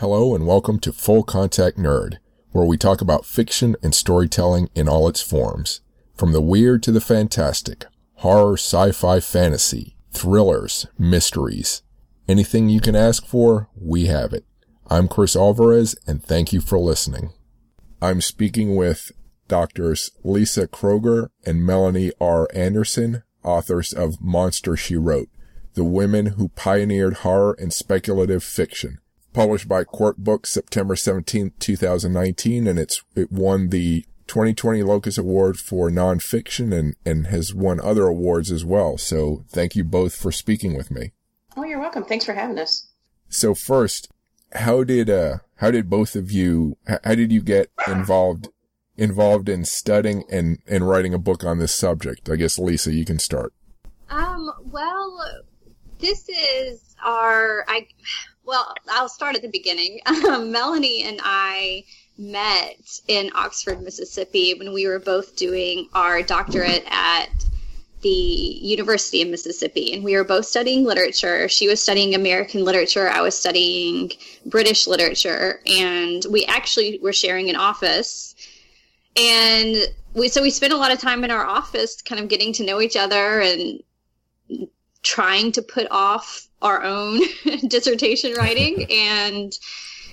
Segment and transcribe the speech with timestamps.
[0.00, 2.16] Hello and welcome to Full Contact Nerd,
[2.52, 5.82] where we talk about fiction and storytelling in all its forms.
[6.14, 7.84] From the weird to the fantastic,
[8.14, 11.82] horror, sci-fi, fantasy, thrillers, mysteries.
[12.26, 14.46] Anything you can ask for, we have it.
[14.88, 17.34] I'm Chris Alvarez and thank you for listening.
[18.00, 19.12] I'm speaking with
[19.48, 22.48] doctors Lisa Kroger and Melanie R.
[22.54, 25.28] Anderson, authors of Monster She Wrote,
[25.74, 28.96] The Women Who Pioneered Horror and Speculative Fiction
[29.32, 35.58] published by Quirk Books September 17, 2019, and it's, it won the 2020 Locus Award
[35.58, 38.96] for nonfiction and, and has won other awards as well.
[38.96, 41.12] So thank you both for speaking with me.
[41.56, 42.04] Oh, you're welcome.
[42.04, 42.86] Thanks for having us.
[43.28, 44.08] So first,
[44.52, 48.48] how did, uh, how did both of you, how did you get involved,
[48.96, 52.30] involved in studying and, and writing a book on this subject?
[52.30, 53.52] I guess Lisa, you can start.
[54.10, 55.20] Um, well,
[55.98, 57.86] this is our, I,
[58.44, 60.00] well, I'll start at the beginning.
[60.30, 61.84] Um, Melanie and I
[62.18, 67.30] met in Oxford, Mississippi when we were both doing our doctorate at
[68.02, 69.92] the University of Mississippi.
[69.92, 71.48] And we were both studying literature.
[71.48, 74.12] She was studying American literature, I was studying
[74.46, 75.60] British literature.
[75.66, 78.34] And we actually were sharing an office.
[79.16, 79.76] And
[80.14, 82.64] we, so we spent a lot of time in our office kind of getting to
[82.64, 83.82] know each other and
[85.02, 87.20] trying to put off our own
[87.68, 88.86] dissertation writing.
[88.90, 89.58] And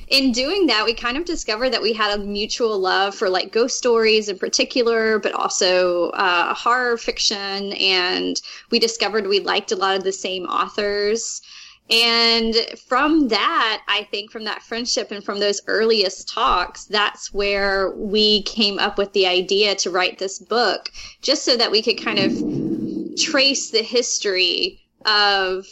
[0.08, 3.52] in doing that we kind of discovered that we had a mutual love for like
[3.52, 7.74] ghost stories in particular but also uh, horror fiction.
[7.74, 11.42] And we discovered we liked a lot of the same authors.
[11.90, 12.56] And
[12.88, 18.44] from that i think from that friendship and from those earliest talks that's where we
[18.44, 22.20] came up with the idea to write this book just so that we could kind
[22.20, 25.66] of trace the history of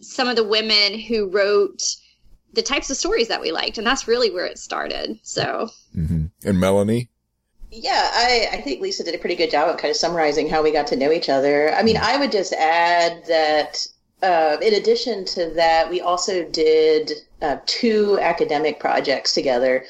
[0.00, 1.82] some of the women who wrote
[2.52, 5.18] the types of stories that we liked, and that's really where it started.
[5.22, 6.26] So, mm-hmm.
[6.44, 7.10] and Melanie.
[7.70, 10.62] Yeah, I, I think Lisa did a pretty good job of kind of summarizing how
[10.62, 11.74] we got to know each other.
[11.74, 13.86] I mean, I would just add that
[14.22, 17.12] uh, in addition to that, we also did
[17.42, 19.84] uh, two academic projects together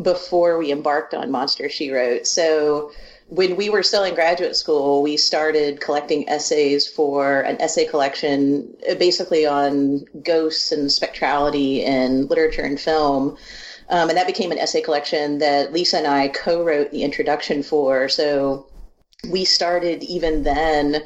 [0.00, 2.26] before we embarked on Monster She Wrote.
[2.26, 2.92] So
[3.28, 8.76] when we were still in graduate school, we started collecting essays for an essay collection
[8.88, 13.36] uh, basically on ghosts and spectrality in literature and film.
[13.88, 17.62] Um, and that became an essay collection that Lisa and I co wrote the introduction
[17.62, 18.08] for.
[18.08, 18.66] So
[19.30, 21.02] we started even then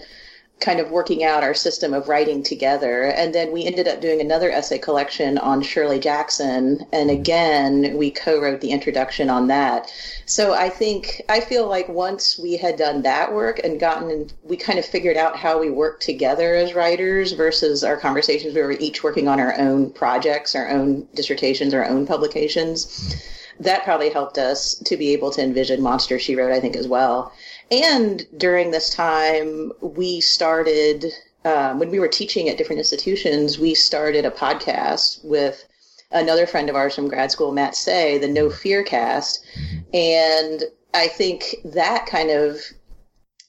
[0.60, 3.04] kind of working out our system of writing together.
[3.04, 6.84] And then we ended up doing another essay collection on Shirley Jackson.
[6.92, 9.92] And again, we co wrote the introduction on that.
[10.26, 14.56] So I think, I feel like once we had done that work and gotten, we
[14.56, 18.74] kind of figured out how we work together as writers versus our conversations where we
[18.74, 23.16] were each working on our own projects, our own dissertations, our own publications.
[23.60, 26.86] That probably helped us to be able to envision Monster She Wrote, I think, as
[26.86, 27.32] well.
[27.70, 31.04] And during this time, we started,
[31.44, 35.66] um, when we were teaching at different institutions, we started a podcast with
[36.10, 39.44] another friend of ours from grad school, Matt Say, the No Fear cast.
[39.92, 40.64] And
[40.94, 42.58] I think that kind of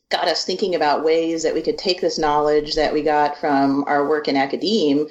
[0.09, 3.83] got us thinking about ways that we could take this knowledge that we got from
[3.87, 5.05] our work in academia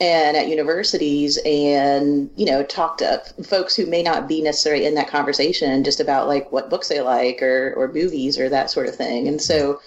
[0.00, 4.94] and at universities and you know talk to folks who may not be necessarily in
[4.94, 8.88] that conversation just about like what books they like or or movies or that sort
[8.88, 9.28] of thing.
[9.28, 9.80] And so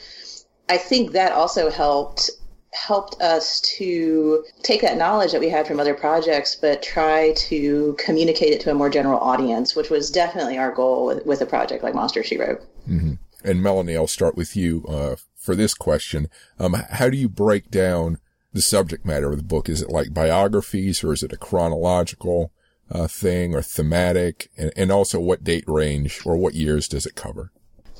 [0.69, 2.29] i think that also helped
[2.73, 7.95] helped us to take that knowledge that we had from other projects but try to
[7.99, 11.45] communicate it to a more general audience which was definitely our goal with, with a
[11.45, 12.61] project like monster she wrote.
[12.87, 13.13] Mm-hmm.
[13.43, 16.29] and melanie i'll start with you uh, for this question.
[16.59, 18.19] Um, how do you break down
[18.53, 19.69] the subject matter of the book?
[19.69, 22.51] Is it like biographies or is it a chronological
[22.89, 24.49] uh, thing or thematic?
[24.57, 27.51] And, and also what date range or what years does it cover?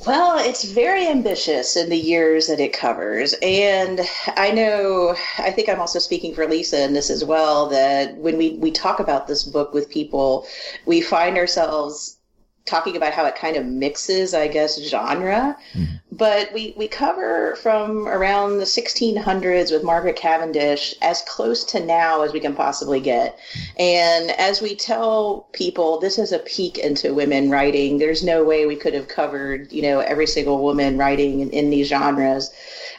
[0.06, 3.36] Well, it's very ambitious in the years that it covers.
[3.44, 4.02] And
[4.36, 8.36] I know, I think I'm also speaking for Lisa in this as well, that when
[8.36, 10.48] we, we talk about this book with people,
[10.88, 12.18] we find ourselves
[12.66, 15.58] talking about how it kind of mixes, I guess, genre.
[15.74, 15.96] Mm-hmm.
[16.12, 22.22] But we, we cover from around the 1600s with Margaret Cavendish as close to now
[22.22, 23.40] as we can possibly get.
[23.80, 27.98] And as we tell people, this is a peek into women writing.
[27.98, 31.70] There's no way we could have covered, you know, every single woman writing in, in
[31.70, 32.52] these genres.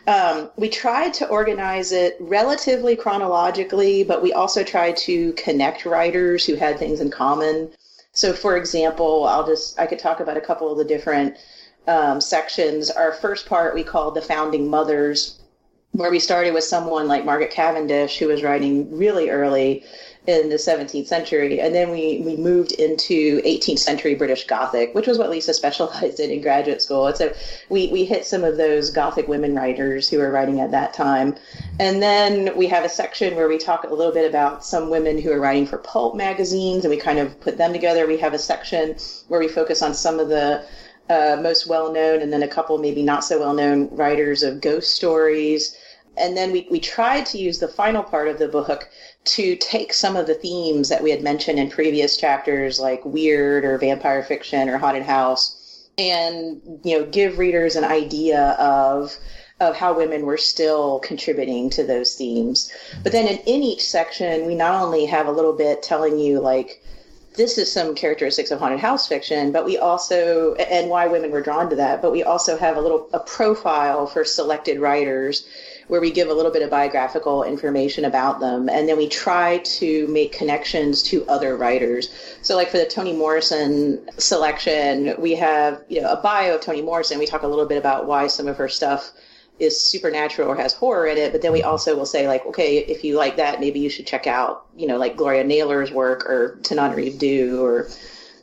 [0.07, 6.45] Um, we tried to organize it relatively chronologically, but we also tried to connect writers
[6.45, 7.71] who had things in common.
[8.13, 11.37] So, for example, I'll just I could talk about a couple of the different
[11.87, 12.91] um, sections.
[12.91, 15.41] Our first part we called the founding mothers,
[15.93, 19.85] where we started with someone like Margaret Cavendish, who was writing really early,
[20.29, 21.61] in the 17th century.
[21.61, 26.21] And then we, we moved into 18th century British Gothic, which was what Lisa specialized
[26.21, 27.09] in in graduate school.
[27.09, 27.35] And so
[27.71, 31.35] we, we hit some of those Gothic women writers who were writing at that time.
[31.81, 35.21] And then we have a section where we talk a little bit about some women
[35.21, 38.07] who are writing for pulp magazines and we kind of put them together.
[38.07, 38.95] We have a section
[39.27, 40.65] where we focus on some of the
[41.11, 44.61] uh, most well known and then a couple maybe not so well known writers of
[44.61, 45.77] ghost stories.
[46.17, 48.89] And then we, we tried to use the final part of the book
[49.25, 53.65] to take some of the themes that we had mentioned in previous chapters, like weird
[53.65, 59.17] or vampire fiction or haunted house, and you know give readers an idea of
[59.61, 62.73] of how women were still contributing to those themes.
[63.05, 66.41] But then in, in each section, we not only have a little bit telling you
[66.41, 66.83] like
[67.37, 71.41] this is some characteristics of haunted house fiction, but we also and why women were
[71.41, 75.47] drawn to that, but we also have a little a profile for selected writers
[75.89, 78.69] where we give a little bit of biographical information about them.
[78.69, 82.09] And then we try to make connections to other writers.
[82.43, 86.83] So like for the toni morrison selection we have you know a bio of toni
[86.83, 87.19] morrison.
[87.19, 89.13] We talk a little bit about why some of her stuff
[89.59, 91.33] is supernatural or has horror in it.
[91.33, 94.07] But then we also will say like okay if you like that maybe you should
[94.07, 97.89] check out you know like gloria naylor's work or tananarive due or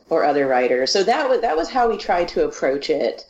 [0.08, 0.92] or other writers.
[0.92, 3.24] So that was that was how we tried to approach it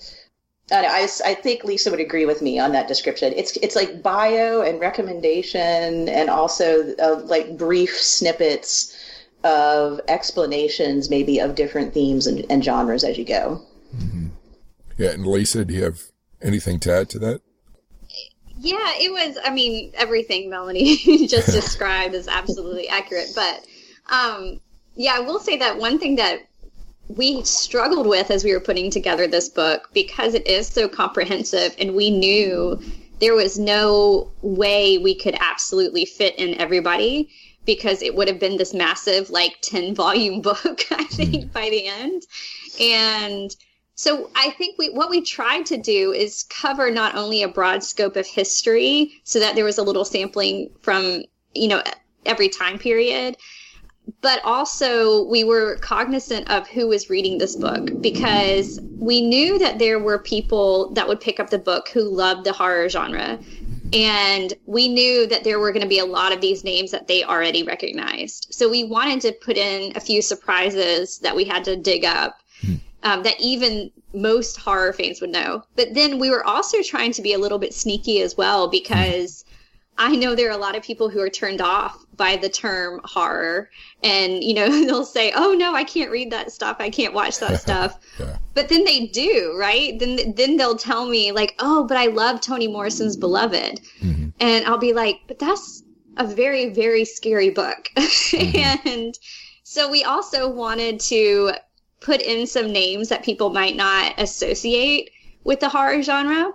[0.72, 3.32] I, I think Lisa would agree with me on that description.
[3.36, 8.96] It's it's like bio and recommendation, and also uh, like brief snippets
[9.42, 13.62] of explanations, maybe of different themes and, and genres as you go.
[13.96, 14.28] Mm-hmm.
[14.98, 16.00] Yeah, and Lisa, do you have
[16.42, 17.40] anything to add to that?
[18.58, 19.38] Yeah, it was.
[19.42, 20.96] I mean, everything Melanie
[21.26, 23.30] just described is absolutely accurate.
[23.34, 23.64] But
[24.10, 24.60] um,
[24.94, 26.40] yeah, I will say that one thing that
[27.16, 31.74] we struggled with as we were putting together this book because it is so comprehensive
[31.78, 32.80] and we knew
[33.20, 37.28] there was no way we could absolutely fit in everybody
[37.66, 41.52] because it would have been this massive like 10 volume book i think mm.
[41.52, 42.22] by the end
[42.80, 43.56] and
[43.94, 47.82] so i think we what we tried to do is cover not only a broad
[47.82, 51.22] scope of history so that there was a little sampling from
[51.54, 51.82] you know
[52.24, 53.36] every time period
[54.20, 59.78] but also we were cognizant of who was reading this book because we knew that
[59.78, 63.38] there were people that would pick up the book who loved the horror genre.
[63.92, 67.08] And we knew that there were going to be a lot of these names that
[67.08, 68.48] they already recognized.
[68.50, 72.38] So we wanted to put in a few surprises that we had to dig up
[72.60, 72.74] hmm.
[73.02, 75.64] um, that even most horror fans would know.
[75.76, 79.44] But then we were also trying to be a little bit sneaky as well because
[80.00, 83.02] I know there are a lot of people who are turned off by the term
[83.04, 83.70] horror
[84.02, 87.38] and you know they'll say oh no I can't read that stuff I can't watch
[87.38, 88.38] that stuff yeah.
[88.54, 92.40] but then they do right then then they'll tell me like oh but I love
[92.40, 94.30] Toni Morrison's Beloved mm-hmm.
[94.40, 95.82] and I'll be like but that's
[96.16, 98.88] a very very scary book mm-hmm.
[98.88, 99.18] and
[99.64, 101.52] so we also wanted to
[102.00, 105.10] put in some names that people might not associate
[105.44, 106.52] with the horror genre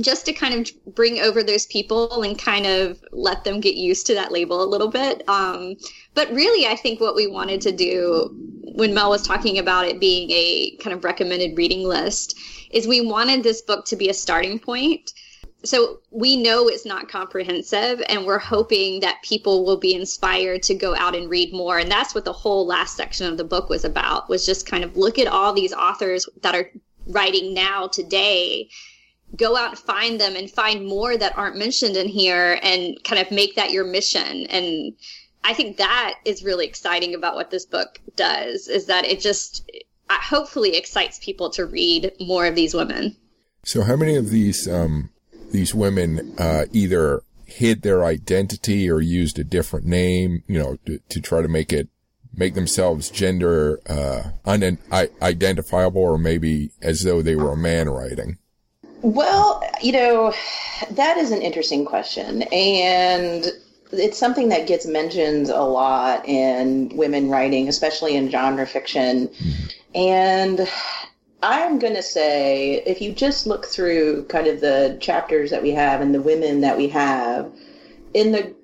[0.00, 4.06] just to kind of bring over those people and kind of let them get used
[4.06, 5.22] to that label a little bit.
[5.28, 5.76] Um,
[6.14, 8.30] but really, I think what we wanted to do
[8.74, 12.38] when Mel was talking about it being a kind of recommended reading list
[12.70, 15.12] is we wanted this book to be a starting point.
[15.64, 20.74] So we know it's not comprehensive, and we're hoping that people will be inspired to
[20.74, 21.78] go out and read more.
[21.78, 24.84] And that's what the whole last section of the book was about, was just kind
[24.84, 26.70] of look at all these authors that are
[27.06, 28.68] writing now today
[29.34, 33.20] go out and find them and find more that aren't mentioned in here and kind
[33.20, 34.46] of make that your mission.
[34.46, 34.94] And
[35.44, 39.70] i think that is really exciting about what this book does is that it just
[40.10, 43.16] hopefully excites people to read more of these women.
[43.64, 45.10] So how many of these um,
[45.50, 50.98] these women uh, either hid their identity or used a different name you know to,
[51.08, 51.88] to try to make it
[52.34, 58.36] make themselves gender uh, unidentifiable or maybe as though they were a man writing
[59.06, 60.34] well, you know,
[60.90, 62.42] that is an interesting question.
[62.52, 63.46] And
[63.92, 69.30] it's something that gets mentioned a lot in women writing, especially in genre fiction.
[69.94, 70.68] And
[71.40, 75.70] I'm going to say if you just look through kind of the chapters that we
[75.70, 77.52] have and the women that we have,
[78.12, 78.56] in the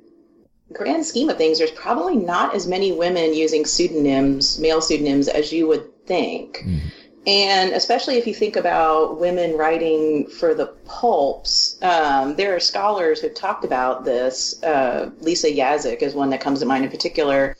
[0.72, 5.52] grand scheme of things, there's probably not as many women using pseudonyms, male pseudonyms, as
[5.52, 6.64] you would think.
[6.66, 6.80] Mm.
[7.26, 13.20] And especially if you think about women writing for the pulps, um, there are scholars
[13.20, 14.60] who've talked about this.
[14.62, 17.56] Uh, Lisa Yaszek is one that comes to mind in particular.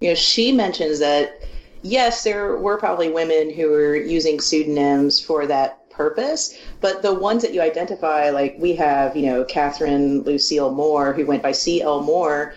[0.00, 1.42] You know, she mentions that
[1.82, 7.42] yes, there were probably women who were using pseudonyms for that purpose, but the ones
[7.42, 12.02] that you identify, like we have, you know, Catherine Lucille Moore, who went by C.L.
[12.02, 12.54] Moore,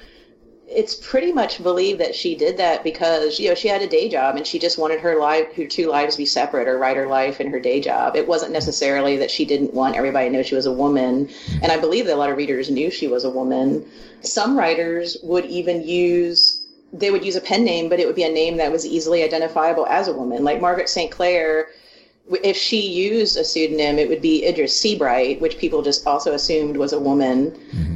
[0.68, 4.10] it's pretty much believed that she did that because you know she had a day
[4.10, 7.40] job and she just wanted her life her two lives be separate her writer life
[7.40, 10.56] and her day job it wasn't necessarily that she didn't want everybody to know she
[10.56, 11.30] was a woman
[11.62, 13.86] and i believe that a lot of readers knew she was a woman
[14.22, 18.24] some writers would even use they would use a pen name but it would be
[18.24, 21.68] a name that was easily identifiable as a woman like margaret st clair
[22.44, 26.76] if she used a pseudonym, it would be Idris Seabright, which people just also assumed
[26.76, 27.52] was a woman.
[27.52, 27.96] Mm-hmm.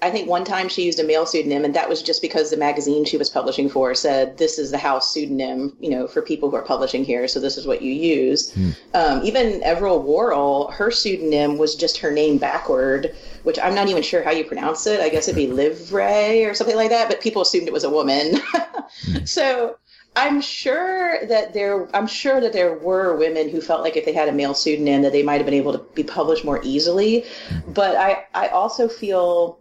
[0.00, 2.56] I think one time she used a male pseudonym, and that was just because the
[2.56, 6.50] magazine she was publishing for said, "This is the house pseudonym, you know, for people
[6.50, 8.70] who are publishing here, so this is what you use." Hmm.
[8.94, 14.04] Um, even Everill Worrell, her pseudonym was just her name backward, which I'm not even
[14.04, 15.00] sure how you pronounce it.
[15.00, 17.90] I guess it'd be Livray or something like that, but people assumed it was a
[17.90, 18.36] woman.
[19.04, 19.24] hmm.
[19.24, 19.78] So
[20.14, 24.12] I'm sure that there I'm sure that there were women who felt like if they
[24.12, 27.24] had a male pseudonym that they might have been able to be published more easily.
[27.48, 27.72] Hmm.
[27.72, 29.58] But I, I also feel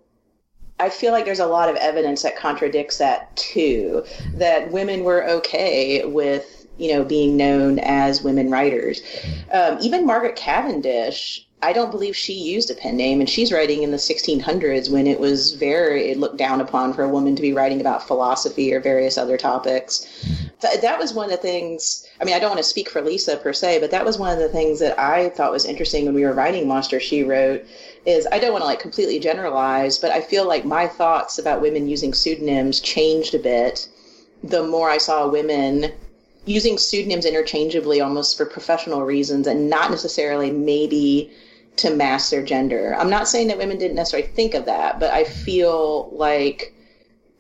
[0.80, 4.06] I feel like there's a lot of evidence that contradicts that too.
[4.34, 9.02] That women were okay with you know being known as women writers.
[9.52, 11.47] Um, even Margaret Cavendish.
[11.60, 15.08] I don't believe she used a pen name, and she's writing in the 1600s when
[15.08, 18.72] it was very it looked down upon for a woman to be writing about philosophy
[18.72, 20.08] or various other topics.
[20.62, 22.08] that was one of the things.
[22.22, 24.32] I mean, I don't want to speak for Lisa per se, but that was one
[24.32, 27.66] of the things that I thought was interesting when we were writing Monster She Wrote
[28.06, 31.62] is I don't want to like completely generalize, but I feel like my thoughts about
[31.62, 33.90] women using pseudonyms changed a bit
[34.44, 35.92] the more I saw women
[36.46, 41.32] using pseudonyms interchangeably almost for professional reasons and not necessarily maybe
[41.78, 42.96] to mask their gender.
[42.96, 46.74] I'm not saying that women didn't necessarily think of that, but I feel like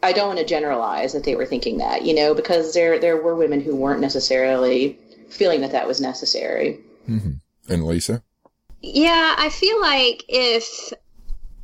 [0.03, 3.21] I don't want to generalize that they were thinking that, you know, because there there
[3.21, 4.97] were women who weren't necessarily
[5.29, 6.79] feeling that that was necessary.
[7.09, 7.31] Mm-hmm.
[7.69, 8.23] And Lisa?
[8.81, 10.93] Yeah, I feel like if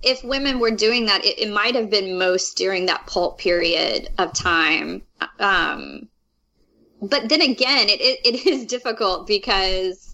[0.02, 4.10] if women were doing that, it, it might have been most during that pulp period
[4.18, 5.04] of time.
[5.40, 6.10] Um,
[7.02, 10.13] but then again, it, it, it is difficult because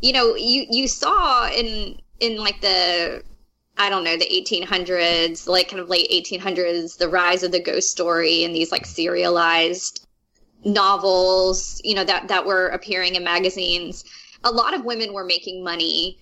[0.00, 3.22] you know you you saw in in like the
[3.76, 7.90] I don't know the 1800s, like kind of late 1800s, the rise of the ghost
[7.90, 10.06] story and these like serialized
[10.64, 14.04] novels, you know that that were appearing in magazines
[14.44, 16.18] a lot of women were making money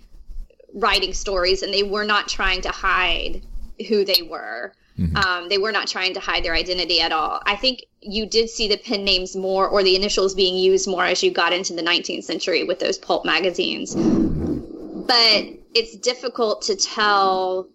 [0.74, 3.42] writing stories and they were not trying to hide
[3.88, 4.72] who they were.
[4.98, 5.16] Mm-hmm.
[5.16, 7.42] Um, they were not trying to hide their identity at all.
[7.44, 11.04] I think you did see the pen names more or the initials being used more
[11.04, 13.94] as you got into the 19th century with those pulp magazines.
[13.94, 17.68] But it's difficult to tell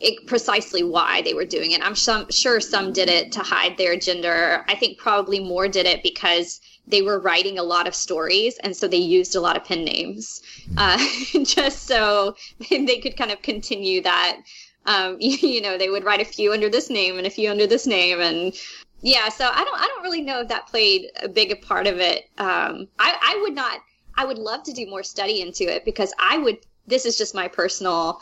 [0.00, 1.82] it, precisely why they were doing it.
[1.82, 4.64] I'm some, sure some did it to hide their gender.
[4.68, 8.76] I think probably more did it because they were writing a lot of stories, and
[8.76, 10.42] so they used a lot of pen names,
[10.76, 10.98] uh,
[11.44, 12.34] just so
[12.70, 14.40] they could kind of continue that.
[14.84, 17.50] Um, you, you know, they would write a few under this name and a few
[17.50, 18.54] under this name, and
[19.02, 19.28] yeah.
[19.28, 22.30] So I don't, I don't really know if that played a big part of it.
[22.38, 23.80] Um, I, I would not.
[24.14, 26.58] I would love to do more study into it because I would.
[26.86, 28.20] This is just my personal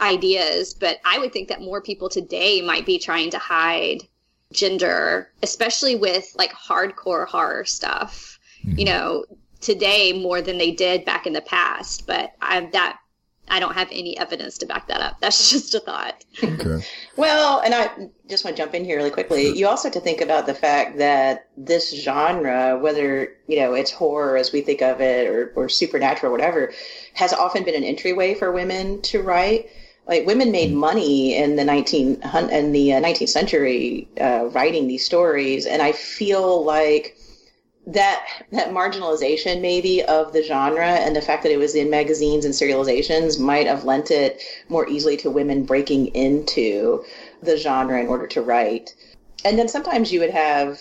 [0.00, 4.02] ideas, but I would think that more people today might be trying to hide
[4.52, 8.38] gender, especially with like hardcore horror stuff.
[8.64, 8.78] Mm-hmm.
[8.78, 9.24] You know,
[9.60, 12.06] today more than they did back in the past.
[12.06, 12.98] But I that
[13.48, 15.20] I don't have any evidence to back that up.
[15.20, 16.24] That's just a thought.
[16.42, 16.84] Okay.
[17.16, 17.90] well, and I
[18.28, 19.56] just want to jump in here really quickly.
[19.56, 23.90] You also have to think about the fact that this genre, whether you know it's
[23.90, 26.72] horror as we think of it, or, or supernatural, or whatever,
[27.14, 29.68] has often been an entryway for women to write
[30.06, 30.76] like women made mm.
[30.76, 32.20] money in the 19
[32.50, 37.16] in the 19th uh, century uh, writing these stories and i feel like
[37.86, 42.44] that that marginalization maybe of the genre and the fact that it was in magazines
[42.44, 47.04] and serializations might have lent it more easily to women breaking into
[47.42, 48.94] the genre in order to write
[49.44, 50.78] and then sometimes you would have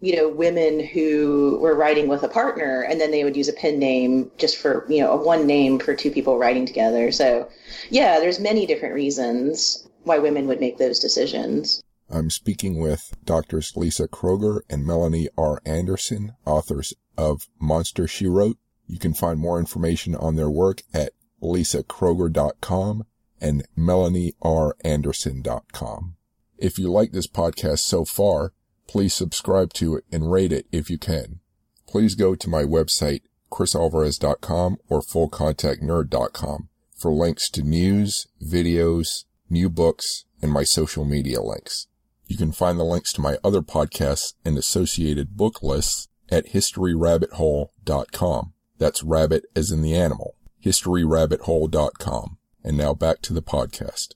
[0.00, 3.52] you know, women who were writing with a partner and then they would use a
[3.52, 7.10] pen name just for, you know, a one name for two people writing together.
[7.10, 7.48] So
[7.90, 11.82] yeah, there's many different reasons why women would make those decisions.
[12.10, 15.60] I'm speaking with Doctors Lisa Kroger and Melanie R.
[15.64, 18.58] Anderson, authors of Monster She Wrote.
[18.86, 21.12] You can find more information on their work at
[21.42, 23.04] lisakroger.com
[23.40, 26.14] and melanieranderson.com.
[26.56, 28.52] If you like this podcast so far,
[28.88, 31.40] Please subscribe to it and rate it if you can.
[31.86, 33.20] Please go to my website,
[33.52, 41.87] chrisalvarez.com or fullcontactnerd.com for links to news, videos, new books, and my social media links.
[42.28, 48.52] You can find the links to my other podcasts and associated book lists at historyrabbithole.com.
[48.76, 50.34] That's rabbit as in the animal.
[50.62, 52.36] historyrabbithole.com.
[52.62, 54.08] And now back to the podcast.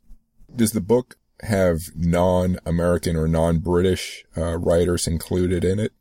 [0.55, 5.93] Does the book have non-American or non-British uh, writers included in it?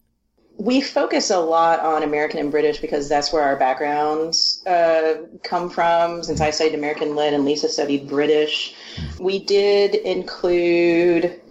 [0.57, 5.71] we focus a lot on American and British because that's where our backgrounds uh, come
[5.71, 6.21] from.
[6.21, 8.75] Since I studied American Lit and Lisa studied British,
[9.19, 11.41] we did include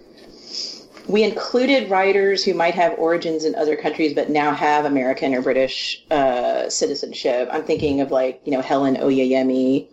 [1.11, 5.41] we included writers who might have origins in other countries but now have American or
[5.41, 7.49] British uh, citizenship.
[7.51, 9.87] I'm thinking of like you know Helen Oyeyemi.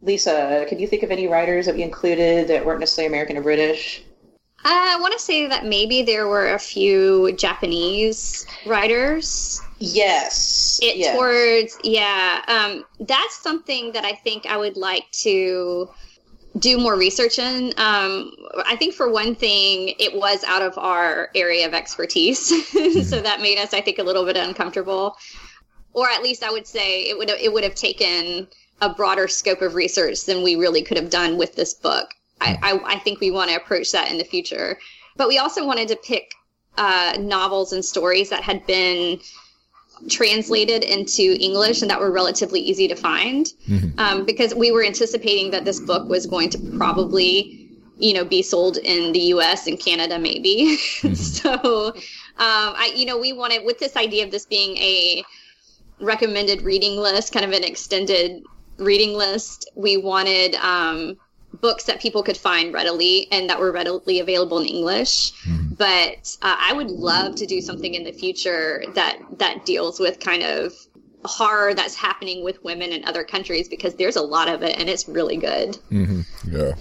[0.00, 3.42] Lisa, could you think of any writers that we included that weren't necessarily American or
[3.42, 4.02] British?
[4.64, 9.60] I want to say that maybe there were a few Japanese writers.
[9.78, 10.78] Yes.
[10.82, 11.14] It yes.
[11.14, 12.42] towards yeah.
[12.46, 15.88] Um, that's something that I think I would like to
[16.58, 17.72] do more research in.
[17.76, 18.32] Um,
[18.64, 22.48] I think for one thing, it was out of our area of expertise,
[23.08, 25.16] so that made us, I think, a little bit uncomfortable.
[25.92, 28.48] Or at least I would say it would it would have taken
[28.80, 32.14] a broader scope of research than we really could have done with this book.
[32.40, 34.78] I, I, I think we want to approach that in the future.
[35.16, 36.32] But we also wanted to pick
[36.76, 39.18] uh, novels and stories that had been
[40.08, 43.98] translated into English and that were relatively easy to find mm-hmm.
[43.98, 48.42] um, because we were anticipating that this book was going to probably, you know, be
[48.42, 49.66] sold in the U.S.
[49.66, 50.78] and Canada maybe.
[50.98, 51.14] Mm-hmm.
[51.14, 55.24] so, um, I, you know, we wanted with this idea of this being a
[56.00, 58.42] recommended reading list, kind of an extended
[58.78, 59.70] reading list.
[59.74, 61.16] We wanted um,
[61.60, 65.32] books that people could find readily and that were readily available in English.
[65.44, 65.67] Mm-hmm.
[65.78, 70.20] But uh, I would love to do something in the future that that deals with
[70.20, 70.72] kind of
[71.24, 74.88] horror that's happening with women in other countries because there's a lot of it and
[74.88, 75.78] it's really good.
[75.90, 76.20] Mm-hmm.
[76.50, 76.72] Yeah.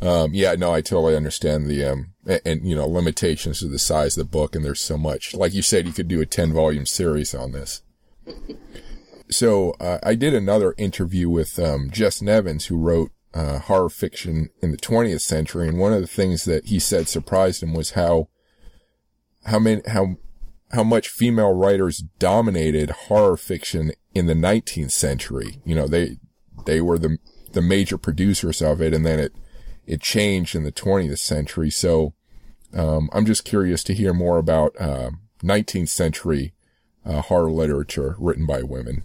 [0.00, 3.78] Um, yeah, no, I totally understand the, um, and, and, you know, limitations of the
[3.78, 4.54] size of the book.
[4.54, 7.52] And there's so much, like you said, you could do a 10 volume series on
[7.52, 7.82] this.
[9.30, 14.48] so, uh, I did another interview with, um, Jess Nevins, who wrote uh, horror fiction
[14.62, 15.68] in the 20th century.
[15.68, 18.28] And one of the things that he said surprised him was how,
[19.44, 20.16] how many, how,
[20.72, 25.60] how much female writers dominated horror fiction in the 19th century.
[25.66, 26.16] You know, they,
[26.64, 27.18] they were the,
[27.52, 28.94] the major producers of it.
[28.94, 29.34] And then it,
[29.86, 31.70] it changed in the 20th century.
[31.70, 32.14] So,
[32.72, 35.10] um, I'm just curious to hear more about, uh,
[35.42, 36.54] 19th century,
[37.04, 39.04] uh, horror literature written by women.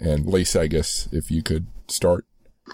[0.00, 2.24] And Lisa, I guess if you could start.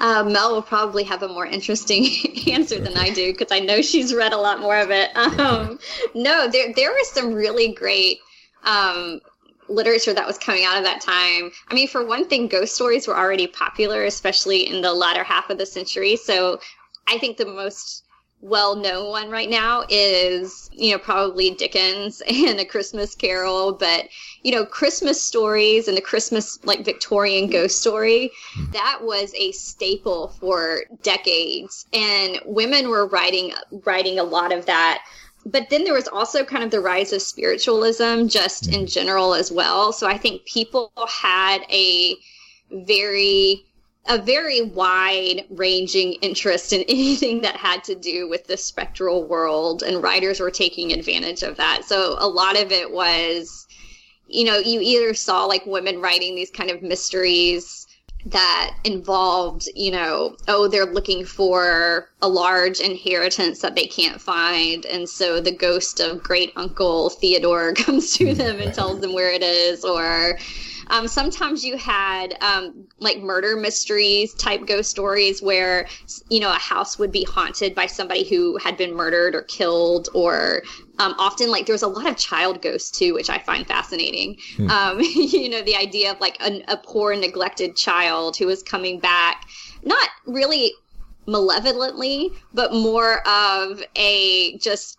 [0.00, 2.06] Uh, Mel will probably have a more interesting
[2.50, 5.14] answer than I do because I know she's read a lot more of it.
[5.16, 5.78] Um,
[6.14, 8.18] no, there there was some really great
[8.64, 9.20] um,
[9.68, 11.50] literature that was coming out of that time.
[11.68, 15.50] I mean, for one thing, ghost stories were already popular, especially in the latter half
[15.50, 16.16] of the century.
[16.16, 16.60] So
[17.08, 18.04] I think the most
[18.42, 23.72] well known one right now is, you know, probably Dickens and A Christmas Carol.
[23.72, 24.08] But,
[24.42, 28.70] you know, Christmas stories and the Christmas, like Victorian ghost story, hmm.
[28.72, 31.86] that was a staple for decades.
[31.92, 35.04] And women were writing, writing a lot of that.
[35.46, 38.86] But then there was also kind of the rise of spiritualism just in hmm.
[38.86, 39.92] general as well.
[39.92, 42.16] So I think people had a
[42.70, 43.64] very
[44.08, 49.82] a very wide ranging interest in anything that had to do with the spectral world
[49.82, 51.84] and writers were taking advantage of that.
[51.84, 53.66] So a lot of it was
[54.32, 57.86] you know you either saw like women writing these kind of mysteries
[58.24, 64.86] that involved you know oh they're looking for a large inheritance that they can't find
[64.86, 68.38] and so the ghost of great uncle theodore comes to hmm.
[68.38, 70.38] them and tells them where it is or
[70.92, 75.88] um, sometimes you had um, like murder mysteries type ghost stories where
[76.28, 80.10] you know a house would be haunted by somebody who had been murdered or killed,
[80.12, 80.62] or
[80.98, 84.36] um, often like there was a lot of child ghosts too, which I find fascinating.
[84.56, 84.70] Hmm.
[84.70, 89.00] Um, you know, the idea of like a, a poor neglected child who is coming
[89.00, 89.46] back,
[89.82, 90.72] not really
[91.26, 94.98] malevolently, but more of a just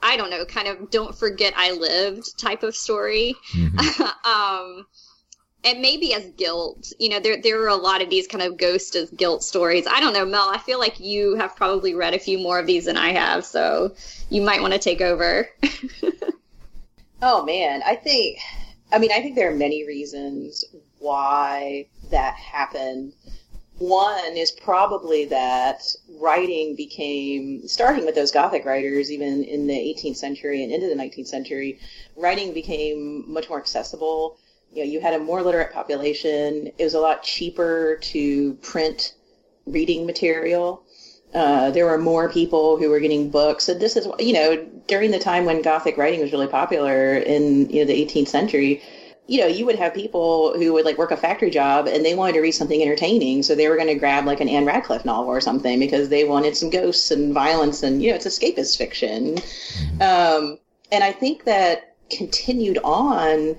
[0.00, 3.34] I don't know, kind of don't forget I lived type of story.
[3.52, 4.02] Mm-hmm.
[4.30, 4.86] um,
[5.64, 6.92] and maybe as guilt.
[6.98, 9.86] You know, there there are a lot of these kind of ghost as guilt stories.
[9.86, 10.50] I don't know, Mel.
[10.50, 13.44] I feel like you have probably read a few more of these than I have,
[13.44, 13.94] so
[14.28, 15.48] you might want to take over.
[17.22, 18.38] oh man, I think.
[18.92, 20.64] I mean, I think there are many reasons
[20.98, 23.12] why that happened.
[23.78, 25.82] One is probably that
[26.20, 30.94] writing became, starting with those Gothic writers, even in the 18th century and into the
[30.94, 31.80] 19th century,
[32.16, 34.38] writing became much more accessible
[34.74, 36.70] you know, you had a more literate population.
[36.78, 39.14] It was a lot cheaper to print
[39.66, 40.82] reading material.
[41.34, 43.64] Uh, there were more people who were getting books.
[43.64, 47.68] So this is, you know, during the time when Gothic writing was really popular in
[47.70, 48.82] you know the 18th century,
[49.26, 52.14] you know, you would have people who would like work a factory job and they
[52.14, 53.42] wanted to read something entertaining.
[53.42, 56.24] So they were going to grab like an Ann Radcliffe novel or something because they
[56.24, 59.36] wanted some ghosts and violence and, you know, it's escapist fiction.
[59.36, 60.02] Mm-hmm.
[60.02, 60.58] Um,
[60.92, 63.56] and I think that continued on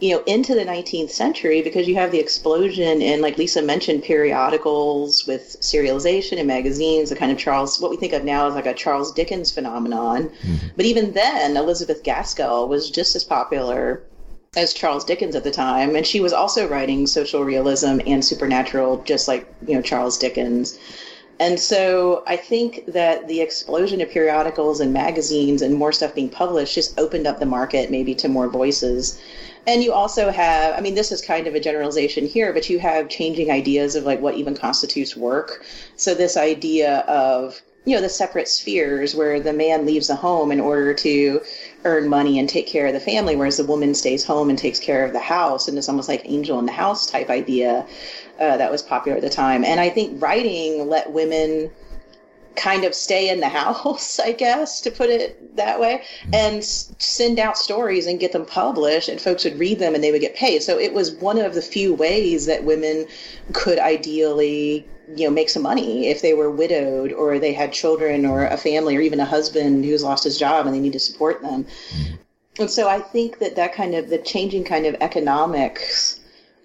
[0.00, 4.02] you know into the 19th century because you have the explosion in like lisa mentioned
[4.02, 8.54] periodicals with serialization and magazines the kind of charles what we think of now as
[8.54, 10.68] like a charles dickens phenomenon mm-hmm.
[10.76, 14.02] but even then elizabeth gaskell was just as popular
[14.56, 19.02] as charles dickens at the time and she was also writing social realism and supernatural
[19.02, 20.78] just like you know charles dickens
[21.40, 26.28] and so I think that the explosion of periodicals and magazines and more stuff being
[26.28, 29.20] published just opened up the market maybe to more voices.
[29.68, 32.78] And you also have, I mean, this is kind of a generalization here, but you
[32.78, 35.62] have changing ideas of like what even constitutes work.
[35.94, 40.52] So this idea of, you know, the separate spheres where the man leaves the home
[40.52, 41.42] in order to
[41.84, 44.78] earn money and take care of the family, whereas the woman stays home and takes
[44.78, 45.68] care of the house.
[45.68, 47.86] And it's almost like angel in the house type idea
[48.40, 49.66] uh, that was popular at the time.
[49.66, 51.70] And I think writing let women
[52.58, 56.34] kind of stay in the house, I guess, to put it that way, mm-hmm.
[56.34, 60.12] and send out stories and get them published, and folks would read them and they
[60.12, 60.62] would get paid.
[60.62, 63.06] So it was one of the few ways that women
[63.52, 68.26] could ideally, you know, make some money if they were widowed or they had children
[68.26, 71.00] or a family or even a husband who's lost his job and they need to
[71.00, 71.64] support them.
[71.64, 72.14] Mm-hmm.
[72.60, 76.18] And so I think that that kind of the changing kind of economics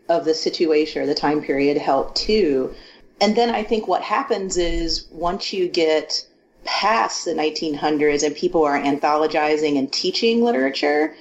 [0.09, 2.73] of the situation or the time period helped too
[3.21, 6.25] and then I think what happens is once you get
[6.65, 11.15] past the 1900s and people are anthologizing and teaching literature,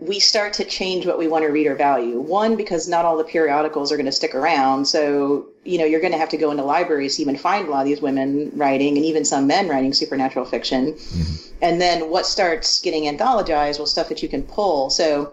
[0.00, 2.20] we start to change what we want to read or value.
[2.20, 4.84] One, because not all the periodicals are going to stick around.
[4.86, 7.70] So, you know, you're going to have to go into libraries to even find a
[7.70, 10.92] lot of these women writing and even some men writing supernatural fiction.
[10.92, 11.54] Mm-hmm.
[11.62, 13.78] And then what starts getting anthologized?
[13.78, 14.90] Well, stuff that you can pull.
[14.90, 15.32] So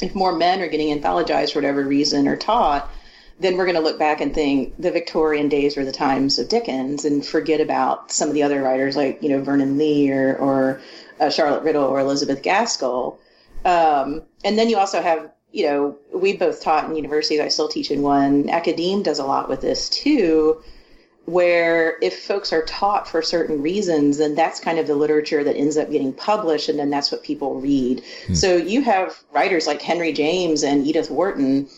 [0.00, 2.90] if more men are getting anthologized for whatever reason or taught,
[3.40, 6.48] then we're going to look back and think the Victorian days were the times of
[6.48, 10.36] Dickens and forget about some of the other writers like, you know, Vernon Lee or,
[10.36, 10.80] or
[11.20, 13.18] uh, Charlotte Riddell or Elizabeth Gaskell.
[13.64, 17.40] Um, and then you also have, you know, we both taught in universities.
[17.40, 18.50] I still teach in one.
[18.50, 20.60] Academe does a lot with this too,
[21.26, 25.56] where if folks are taught for certain reasons, then that's kind of the literature that
[25.56, 28.02] ends up getting published, and then that's what people read.
[28.26, 28.34] Hmm.
[28.34, 31.68] So you have writers like Henry James and Edith Wharton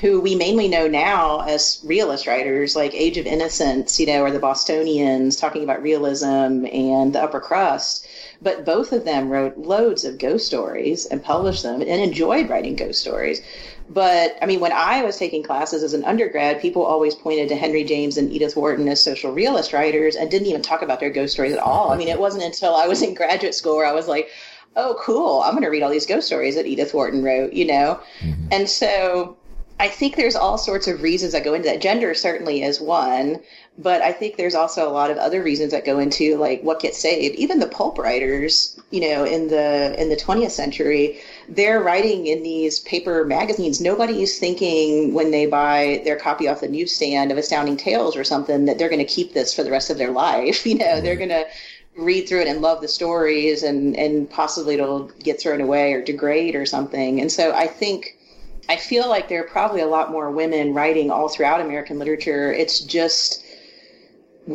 [0.00, 4.30] who we mainly know now as realist writers, like Age of Innocence, you know, or
[4.30, 8.06] the Bostonians, talking about realism and the upper crust.
[8.40, 12.76] But both of them wrote loads of ghost stories and published them and enjoyed writing
[12.76, 13.42] ghost stories.
[13.90, 17.56] But I mean, when I was taking classes as an undergrad, people always pointed to
[17.56, 21.10] Henry James and Edith Wharton as social realist writers and didn't even talk about their
[21.10, 21.90] ghost stories at all.
[21.90, 24.28] I mean, it wasn't until I was in graduate school where I was like,
[24.76, 27.64] oh, cool, I'm going to read all these ghost stories that Edith Wharton wrote, you
[27.64, 28.00] know?
[28.20, 28.46] Mm-hmm.
[28.52, 29.36] And so
[29.80, 31.80] I think there's all sorts of reasons that go into that.
[31.80, 33.40] Gender certainly is one,
[33.78, 36.80] but I think there's also a lot of other reasons that go into like what
[36.80, 37.34] gets saved.
[37.36, 42.42] Even the pulp writers, you know, in the in the 20th century, they're writing in
[42.42, 43.80] these paper magazines.
[43.80, 48.22] Nobody is thinking when they buy their copy off the newsstand of Astounding Tales or
[48.24, 50.66] something that they're going to keep this for the rest of their life.
[50.70, 51.30] You know, they're mm-hmm.
[51.30, 51.46] going to
[51.96, 56.02] read through it and love the stories and and possibly it'll get thrown away or
[56.02, 57.18] degrade or something.
[57.18, 58.18] And so I think
[58.70, 62.52] I feel like there are probably a lot more women writing all throughout American literature.
[62.52, 63.44] It's just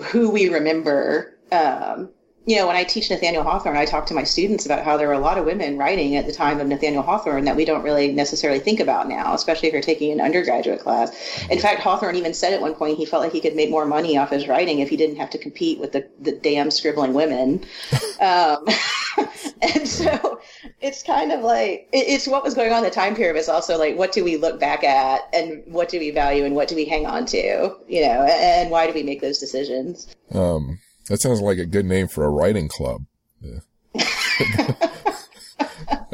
[0.03, 1.37] who we remember.
[1.51, 2.11] Um,
[2.45, 5.09] you know, when I teach Nathaniel Hawthorne, I talk to my students about how there
[5.09, 7.83] were a lot of women writing at the time of Nathaniel Hawthorne that we don't
[7.83, 11.11] really necessarily think about now, especially if you're taking an undergraduate class.
[11.49, 13.85] In fact, Hawthorne even said at one point he felt like he could make more
[13.85, 17.13] money off his writing if he didn't have to compete with the, the damn scribbling
[17.13, 17.65] women.
[18.21, 18.65] um,
[19.61, 20.39] and so
[20.81, 23.37] it's kind of like, it's what was going on in the time period.
[23.37, 26.55] It's also like, what do we look back at and what do we value and
[26.55, 30.13] what do we hang on to, you know, and why do we make those decisions?
[30.31, 33.05] Um, that sounds like a good name for a writing club.
[33.41, 33.59] Yeah.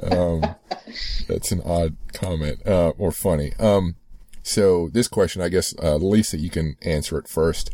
[0.03, 0.55] um,
[1.27, 3.53] that's an odd comment, uh, or funny.
[3.59, 3.95] Um,
[4.43, 7.71] so this question, I guess, uh, Lisa, you can answer it first.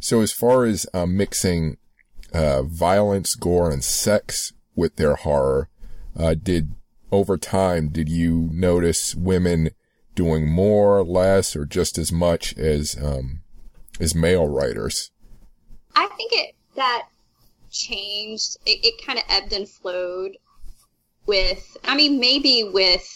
[0.00, 1.76] So as far as uh, mixing
[2.32, 5.68] uh, violence, gore, and sex with their horror,
[6.18, 6.74] uh, did
[7.10, 9.70] over time did you notice women
[10.14, 13.40] doing more, less, or just as much as um,
[14.00, 15.10] as male writers?
[15.96, 17.08] I think it that
[17.70, 18.56] changed.
[18.66, 20.36] It, it kind of ebbed and flowed
[21.26, 21.76] with.
[21.84, 23.08] I mean, maybe with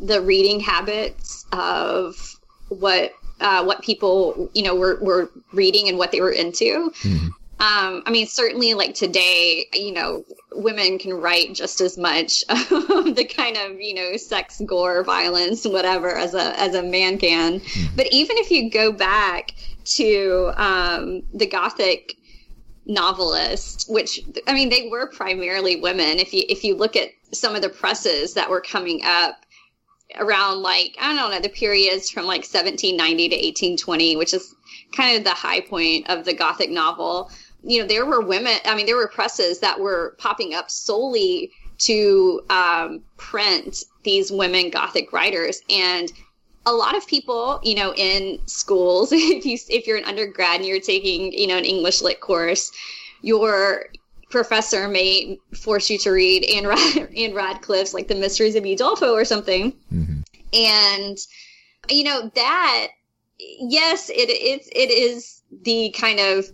[0.00, 2.36] the reading habits of
[2.68, 6.92] what uh, what people you know were were reading and what they were into.
[7.02, 7.28] Mm-hmm.
[7.62, 13.14] Um, I mean, certainly, like today, you know, women can write just as much of
[13.14, 17.60] the kind of you know sex, gore, violence, whatever, as a as a man can.
[17.60, 17.84] Hmm.
[17.94, 19.54] But even if you go back
[19.96, 22.16] to um, the Gothic
[22.84, 26.18] novelists, which I mean, they were primarily women.
[26.18, 29.36] If you if you look at some of the presses that were coming up
[30.18, 34.52] around like I don't know the periods from like 1790 to 1820, which is
[34.92, 37.30] kind of the high point of the Gothic novel.
[37.64, 38.56] You know, there were women.
[38.64, 44.70] I mean, there were presses that were popping up solely to um, print these women
[44.70, 46.12] Gothic writers, and
[46.66, 50.66] a lot of people, you know, in schools, if you if you're an undergrad and
[50.66, 52.70] you're taking, you know, an English lit course,
[53.22, 53.86] your
[54.30, 59.12] professor may force you to read Anne, Rad- Ann Radcliffe's like The Mysteries of Udolpho
[59.12, 60.20] or something, mm-hmm.
[60.52, 61.18] and
[61.88, 62.88] you know that
[63.38, 66.46] yes, it it's it is the kind of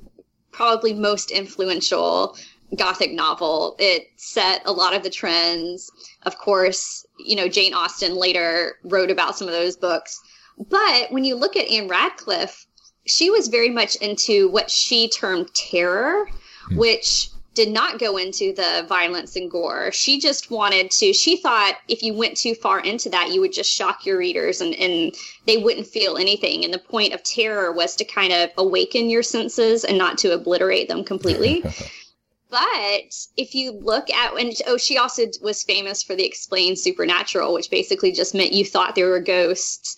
[0.58, 2.36] probably most influential
[2.76, 3.76] gothic novel.
[3.78, 5.88] It set a lot of the trends.
[6.24, 10.20] Of course, you know, Jane Austen later wrote about some of those books.
[10.68, 12.66] But when you look at Ann Radcliffe,
[13.06, 16.28] she was very much into what she termed terror,
[16.72, 16.76] mm.
[16.76, 19.90] which did not go into the violence and gore.
[19.90, 23.52] She just wanted to, she thought if you went too far into that, you would
[23.52, 25.12] just shock your readers and, and
[25.44, 26.64] they wouldn't feel anything.
[26.64, 30.34] And the point of terror was to kind of awaken your senses and not to
[30.34, 31.64] obliterate them completely.
[32.48, 37.52] but if you look at, and oh, she also was famous for the explained supernatural,
[37.54, 39.96] which basically just meant you thought there were ghosts.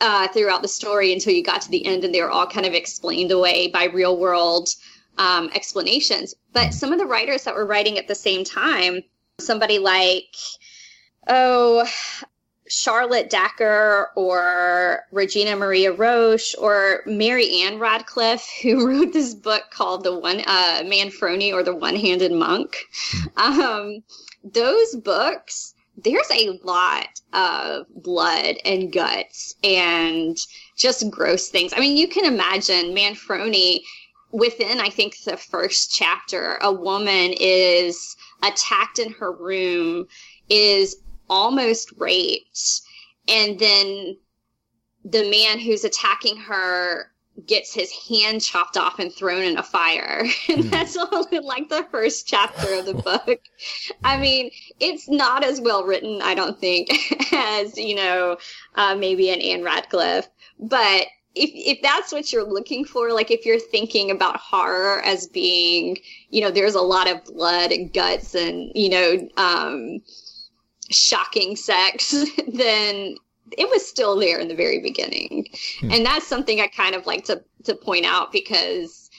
[0.00, 2.66] Uh, throughout the story until you got to the end and they were all kind
[2.66, 4.74] of explained away by real world
[5.18, 6.34] um, explanations.
[6.52, 9.02] But some of the writers that were writing at the same time,
[9.38, 10.34] somebody like,
[11.28, 11.86] oh,
[12.68, 20.04] Charlotte Dacre or Regina Maria Roche or Mary Ann Radcliffe, who wrote this book called
[20.04, 22.76] The One uh, Manfrone or The One Handed Monk.
[23.36, 24.02] Um,
[24.42, 30.36] those books, there's a lot of blood and guts and
[30.76, 31.74] just gross things.
[31.76, 33.80] I mean, you can imagine Manfroni
[34.32, 40.06] within, I think, the first chapter, a woman is attacked in her room,
[40.48, 40.96] is
[41.28, 42.80] almost raped,
[43.28, 44.16] and then
[45.04, 47.12] the man who's attacking her
[47.46, 50.24] gets his hand chopped off and thrown in a fire.
[50.48, 50.70] And mm.
[50.70, 53.40] that's only like the first chapter of the book.
[54.04, 56.90] I mean, it's not as well written, I don't think,
[57.32, 58.36] as, you know,
[58.74, 63.46] uh, maybe an Ann Radcliffe, but if if that's what you're looking for, like if
[63.46, 65.98] you're thinking about horror as being,
[66.30, 70.00] you know, there's a lot of blood and guts and you know, um,
[70.90, 72.10] shocking sex,
[72.52, 73.16] then
[73.56, 75.46] it was still there in the very beginning,
[75.80, 75.90] hmm.
[75.90, 79.10] and that's something I kind of like to to point out because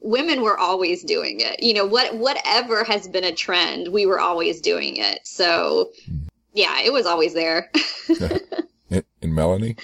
[0.00, 1.62] women were always doing it.
[1.62, 5.20] You know, what whatever has been a trend, we were always doing it.
[5.24, 6.18] So, hmm.
[6.54, 7.70] yeah, it was always there.
[8.90, 9.76] and, and Melanie.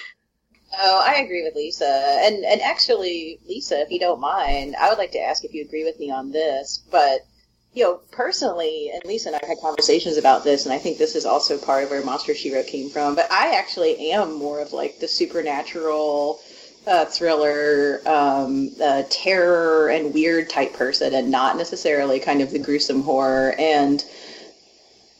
[0.80, 2.20] Oh, I agree with Lisa.
[2.22, 5.62] And and actually, Lisa, if you don't mind, I would like to ask if you
[5.62, 6.84] agree with me on this.
[6.90, 7.26] But
[7.74, 10.98] you know, personally, and Lisa and I have had conversations about this, and I think
[10.98, 13.16] this is also part of where Monster She Wrote came from.
[13.16, 16.40] But I actually am more of like the supernatural,
[16.86, 22.58] uh, thriller, um, uh, terror, and weird type person, and not necessarily kind of the
[22.58, 23.54] gruesome horror.
[23.58, 24.04] And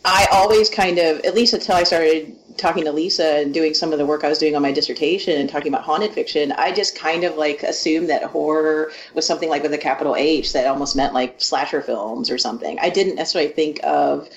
[0.05, 3.93] I always kind of, at least until I started talking to Lisa and doing some
[3.93, 6.73] of the work I was doing on my dissertation and talking about haunted fiction, I
[6.73, 10.67] just kind of like assumed that horror was something like with a capital H that
[10.67, 12.79] almost meant like slasher films or something.
[12.81, 14.29] I didn't necessarily think of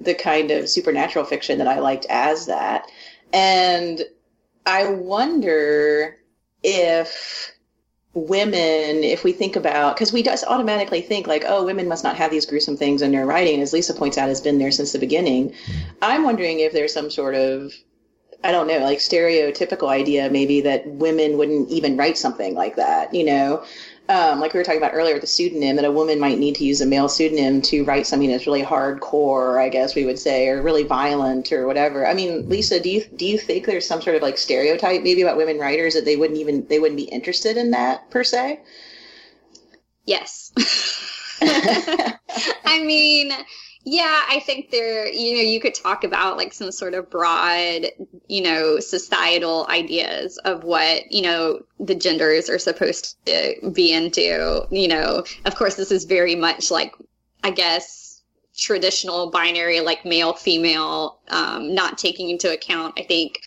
[0.00, 2.90] the kind of supernatural fiction that I liked as that.
[3.32, 4.02] And
[4.66, 6.16] I wonder
[6.62, 7.53] if
[8.14, 12.16] women, if we think about, because we just automatically think like, oh, women must not
[12.16, 14.92] have these gruesome things in their writing, as Lisa points out, has been there since
[14.92, 15.50] the beginning.
[15.50, 15.90] Mm-hmm.
[16.00, 17.72] I'm wondering if there's some sort of,
[18.44, 23.12] I don't know, like stereotypical idea maybe that women wouldn't even write something like that,
[23.12, 23.64] you know?
[24.08, 26.64] Um, like we were talking about earlier the pseudonym, that a woman might need to
[26.64, 30.48] use a male pseudonym to write something that's really hardcore, I guess we would say,
[30.48, 32.06] or really violent or whatever.
[32.06, 35.22] I mean, Lisa, do you do you think there's some sort of like stereotype maybe
[35.22, 38.60] about women writers that they wouldn't even they wouldn't be interested in that per se?
[40.04, 40.52] Yes.
[42.64, 43.32] I mean,
[43.84, 47.86] yeah, I think there, you know, you could talk about like some sort of broad,
[48.28, 54.66] you know, societal ideas of what, you know, the genders are supposed to be into.
[54.70, 56.94] You know, of course, this is very much like,
[57.42, 58.22] I guess,
[58.56, 63.40] traditional binary, like male, female, um, not taking into account, I think,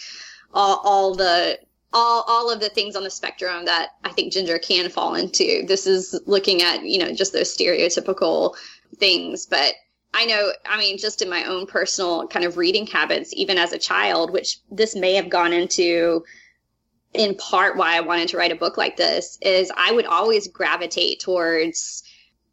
[0.54, 1.58] all, all the
[1.93, 5.63] all all of the things on the spectrum that I think ginger can fall into.
[5.65, 8.56] This is looking at you know just those stereotypical
[8.97, 9.73] things, but
[10.17, 13.71] I know, I mean, just in my own personal kind of reading habits, even as
[13.71, 16.25] a child, which this may have gone into
[17.13, 20.47] in part why I wanted to write a book like this, is I would always
[20.47, 22.01] gravitate towards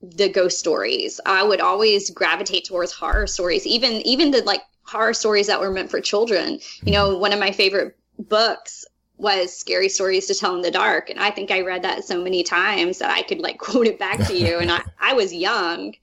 [0.02, 1.22] the ghost stories.
[1.24, 5.70] I would always gravitate towards horror stories, even even the like horror stories that were
[5.70, 6.60] meant for children.
[6.82, 8.84] You know, one of my favorite books
[9.16, 12.20] was scary stories to tell in the dark and i think i read that so
[12.20, 15.32] many times that i could like quote it back to you and i, I was
[15.32, 15.94] young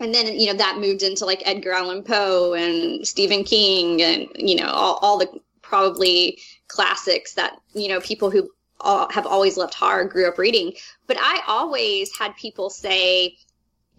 [0.00, 4.28] and then you know that moved into like edgar allan poe and stephen king and
[4.36, 5.28] you know all, all the
[5.62, 10.72] probably classics that you know people who all, have always loved horror grew up reading.
[11.06, 13.36] But i always had people say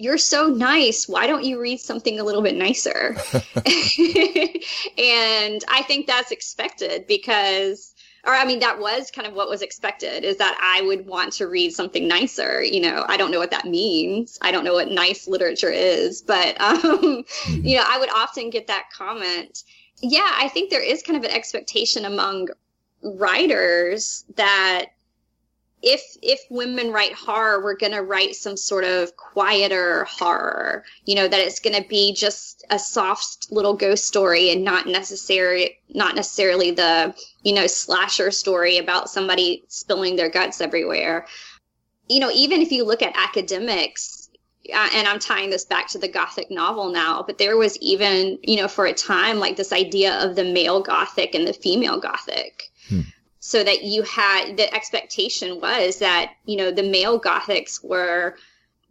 [0.01, 1.09] you're so nice.
[1.09, 3.17] Why don't you read something a little bit nicer?
[4.97, 7.93] And i think that's expected because
[8.25, 11.33] or I mean, that was kind of what was expected is that I would want
[11.33, 12.61] to read something nicer.
[12.61, 14.37] You know, I don't know what that means.
[14.41, 17.65] I don't know what nice literature is, but, um, mm-hmm.
[17.65, 19.63] you know, I would often get that comment.
[20.01, 22.49] Yeah, I think there is kind of an expectation among
[23.01, 24.87] writers that
[25.81, 31.15] if if women write horror we're going to write some sort of quieter horror you
[31.15, 35.77] know that it's going to be just a soft little ghost story and not necessarily
[35.89, 37.13] not necessarily the
[37.43, 41.25] you know slasher story about somebody spilling their guts everywhere.
[42.07, 44.29] You know even if you look at academics
[44.73, 48.37] uh, and i'm tying this back to the gothic novel now but there was even
[48.43, 51.99] you know for a time like this idea of the male gothic and the female
[51.99, 52.63] gothic.
[52.89, 53.01] Hmm
[53.49, 58.35] so that you had the expectation was that you know the male gothics were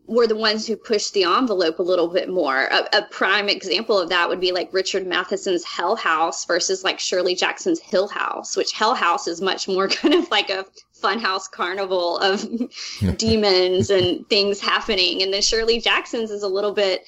[0.08, 2.64] were the ones who pushed the envelope a little bit more.
[2.64, 6.98] A, a, prime example of that would be like Richard Matheson's Hell House versus like
[6.98, 10.64] Shirley Jackson's Hill House, which Hell House is much more kind of like a
[11.00, 12.44] funhouse carnival of
[13.16, 15.22] demons and things happening.
[15.22, 17.04] And then Shirley Jackson's is a little bit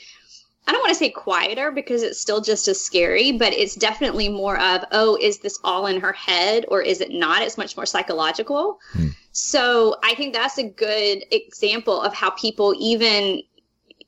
[0.67, 4.29] I don't want to say quieter because it's still just as scary, but it's definitely
[4.29, 7.43] more of, oh, is this all in her head or is it not?
[7.43, 8.79] It's much more psychological.
[8.93, 9.09] Hmm.
[9.33, 13.43] So I think that's a good example of how people even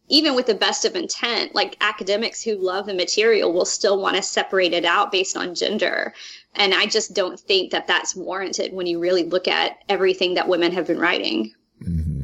[0.09, 4.15] even with the best of intent, like academics who love the material will still want
[4.15, 6.13] to separate it out based on gender.
[6.55, 10.49] And I just don't think that that's warranted when you really look at everything that
[10.49, 11.55] women have been writing.
[11.83, 12.22] Mm-hmm.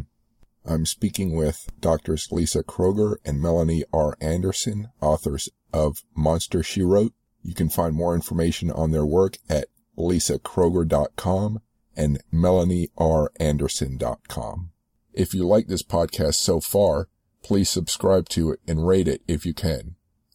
[0.68, 4.18] I'm speaking with Doctors Lisa Kroger and Melanie R.
[4.20, 7.14] Anderson, authors of Monster She Wrote.
[7.42, 11.62] You can find more information on their work at lisakroger.com
[11.96, 14.70] and melanieranderson.com.
[15.14, 17.08] If you like this podcast so far,
[17.42, 19.94] please subscribe to it and rate it if you can.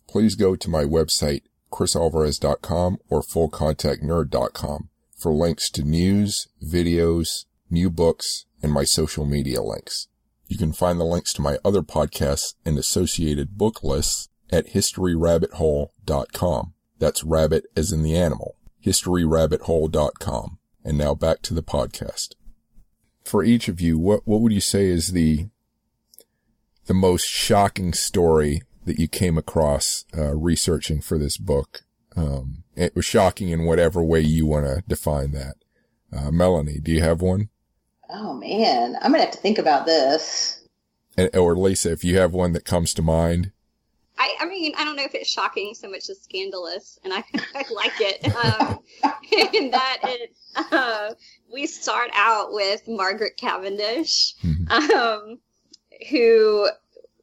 [0.10, 8.46] Please go to my website, chrisalvarez.com or fullcontactnerd.com for links to news, videos, new books,
[8.64, 10.08] and my social media links.
[10.48, 16.74] You can find the links to my other podcasts and associated book lists at historyrabbithole.com.
[17.00, 18.56] That's rabbit as in the animal.
[18.86, 20.60] historyrabbithole.com.
[20.86, 22.36] And now back to the podcast.
[23.24, 25.48] For each of you, what, what would you say is the,
[26.86, 31.86] the most shocking story that you came across, uh, researching for this book?
[32.16, 35.56] Um, it was shocking in whatever way you want to define that.
[36.16, 37.50] Uh, Melanie, do you have one?
[38.14, 40.62] Oh man, I'm gonna have to think about this.
[41.18, 43.52] And, or Lisa, if you have one that comes to mind.
[44.20, 47.24] I, I mean, I don't know if it's shocking so much as scandalous, and I,
[47.56, 48.36] I like it.
[48.36, 48.80] Um,
[49.54, 50.36] in that it,
[50.72, 51.14] uh,
[51.52, 54.92] we start out with Margaret Cavendish, mm-hmm.
[54.92, 55.40] um,
[56.12, 56.70] who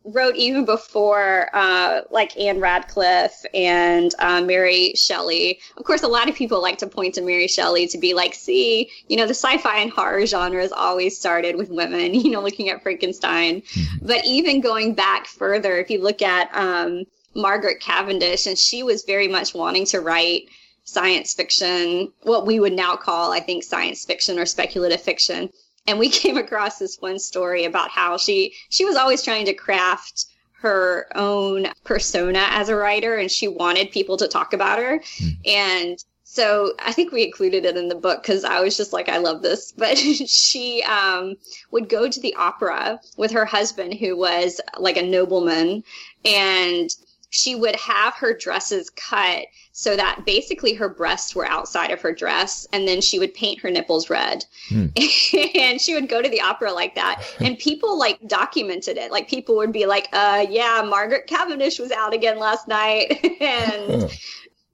[0.04, 5.60] wrote even before uh, like Ann Radcliffe and uh, Mary Shelley.
[5.76, 8.34] Of course, a lot of people like to point to Mary Shelley to be like,
[8.34, 12.70] see, you know, the sci-fi and horror genres always started with women, you know, looking
[12.70, 13.60] at Frankenstein.
[13.60, 14.06] Mm-hmm.
[14.06, 19.04] But even going back further, if you look at um, Margaret Cavendish, and she was
[19.04, 20.48] very much wanting to write
[20.84, 25.50] science fiction, what we would now call, I think, science fiction or speculative fiction
[25.90, 29.54] and we came across this one story about how she she was always trying to
[29.54, 34.98] craft her own persona as a writer and she wanted people to talk about her
[34.98, 35.36] mm.
[35.46, 39.08] and so I think we included it in the book because I was just like,
[39.08, 39.72] I love this.
[39.76, 41.34] But she um,
[41.72, 45.82] would go to the opera with her husband, who was like a nobleman,
[46.24, 46.88] and
[47.30, 52.12] she would have her dresses cut so that basically her breasts were outside of her
[52.12, 54.44] dress and then she would paint her nipples red.
[54.68, 54.86] Hmm.
[55.54, 57.22] and she would go to the opera like that.
[57.38, 59.12] And people like documented it.
[59.12, 63.26] Like people would be like uh yeah margaret cavendish was out again last night.
[63.40, 64.10] And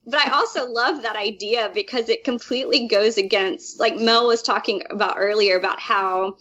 [0.07, 4.81] but I also love that idea because it completely goes against, like Mel was talking
[4.89, 6.37] about earlier, about how,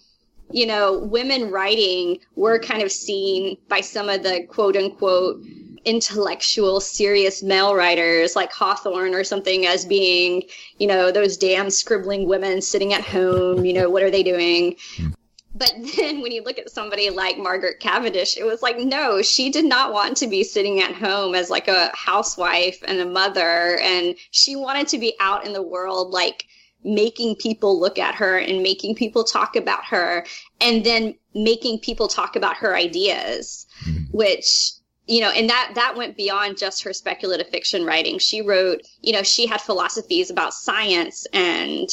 [0.53, 5.45] you know, women writing were kind of seen by some of the quote unquote
[5.87, 10.43] intellectual, serious male writers like Hawthorne or something as being,
[10.79, 14.77] you know, those damn scribbling women sitting at home, you know, what are they doing?
[14.97, 15.09] Hmm.
[15.55, 19.49] But then when you look at somebody like Margaret Cavendish, it was like, no, she
[19.49, 23.79] did not want to be sitting at home as like a housewife and a mother.
[23.79, 26.47] And she wanted to be out in the world, like
[26.83, 30.27] making people look at her and making people talk about her
[30.61, 34.03] and then making people talk about her ideas, hmm.
[34.11, 34.73] which
[35.07, 38.19] you know and that that went beyond just her speculative fiction writing.
[38.19, 41.89] She wrote you know she had philosophies about science and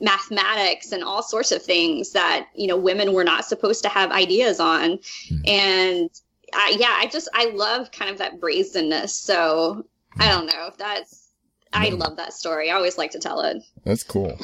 [0.00, 4.10] mathematics and all sorts of things that you know women were not supposed to have
[4.12, 4.98] ideas on.
[4.98, 5.36] Mm-hmm.
[5.46, 6.10] and
[6.52, 9.16] I, yeah i just i love kind of that brazenness.
[9.16, 9.84] So
[10.18, 10.70] i don't know.
[10.78, 11.28] That's
[11.72, 12.70] i love that story.
[12.70, 13.62] I always like to tell it.
[13.84, 14.38] That's cool.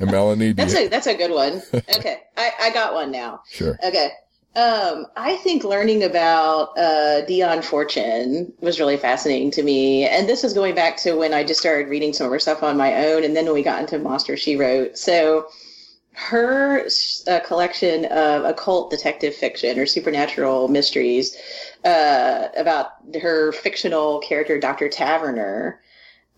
[0.00, 0.86] And melanie that's you...
[0.86, 1.62] a that's a good one.
[1.98, 2.18] Okay.
[2.36, 3.42] I i got one now.
[3.50, 3.78] Sure.
[3.84, 4.10] Okay
[4.58, 10.42] um, I think learning about uh, Dion Fortune was really fascinating to me, and this
[10.42, 13.06] is going back to when I just started reading some of her stuff on my
[13.06, 14.98] own, and then when we got into Monster She Wrote.
[14.98, 15.46] So,
[16.10, 16.88] her
[17.28, 21.36] uh, collection of occult detective fiction or supernatural mysteries
[21.84, 24.88] uh, about her fictional character Dr.
[24.88, 25.78] Taverner.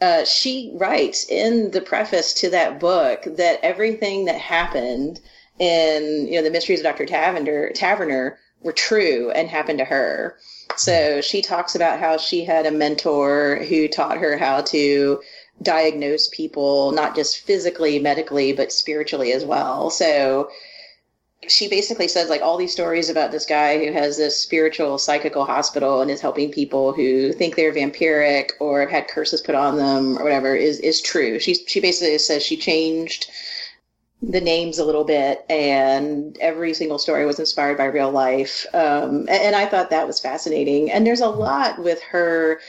[0.03, 5.21] Uh, she writes in the preface to that book that everything that happened
[5.61, 7.07] in you know the mysteries of Dr.
[7.07, 10.37] Taverner, Taverner were true and happened to her.
[10.77, 15.21] So she talks about how she had a mentor who taught her how to
[15.63, 19.91] diagnose people not just physically, medically, but spiritually as well.
[19.91, 20.51] So
[21.49, 25.45] she basically says like all these stories about this guy who has this spiritual psychical
[25.45, 29.77] hospital and is helping people who think they're vampiric or have had curses put on
[29.77, 31.39] them or whatever is is true.
[31.39, 33.31] She she basically says she changed
[34.23, 38.67] the names a little bit, and every single story was inspired by real life.
[38.75, 40.91] Um, and, and I thought that was fascinating.
[40.91, 42.61] And there's a lot with her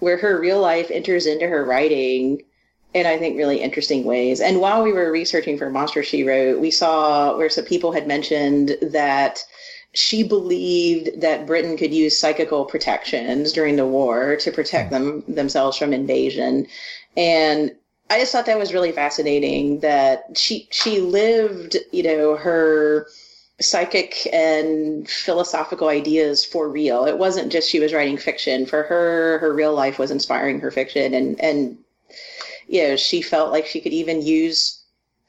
[0.00, 2.42] where her real life enters into her writing
[2.94, 4.40] in I think really interesting ways.
[4.40, 8.06] And while we were researching for Monster She Wrote, we saw where some people had
[8.06, 9.44] mentioned that
[9.92, 15.76] she believed that Britain could use psychical protections during the war to protect them themselves
[15.76, 16.66] from invasion.
[17.16, 17.72] And
[18.10, 23.06] I just thought that was really fascinating that she she lived, you know, her
[23.60, 27.04] psychic and philosophical ideas for real.
[27.04, 28.66] It wasn't just she was writing fiction.
[28.66, 31.78] For her, her real life was inspiring her fiction and and
[32.68, 34.78] you know, she felt like she could even use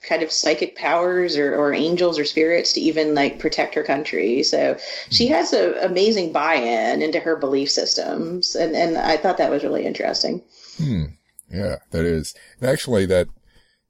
[0.02, 4.44] kind of psychic powers or, or angels or spirits to even like protect her country.
[4.44, 4.78] So
[5.10, 5.34] she hmm.
[5.34, 8.56] has an amazing buy-in into her belief systems.
[8.56, 10.42] And, and I thought that was really interesting.
[10.78, 11.06] Hmm.
[11.52, 12.36] Yeah, that is.
[12.60, 13.28] And actually, that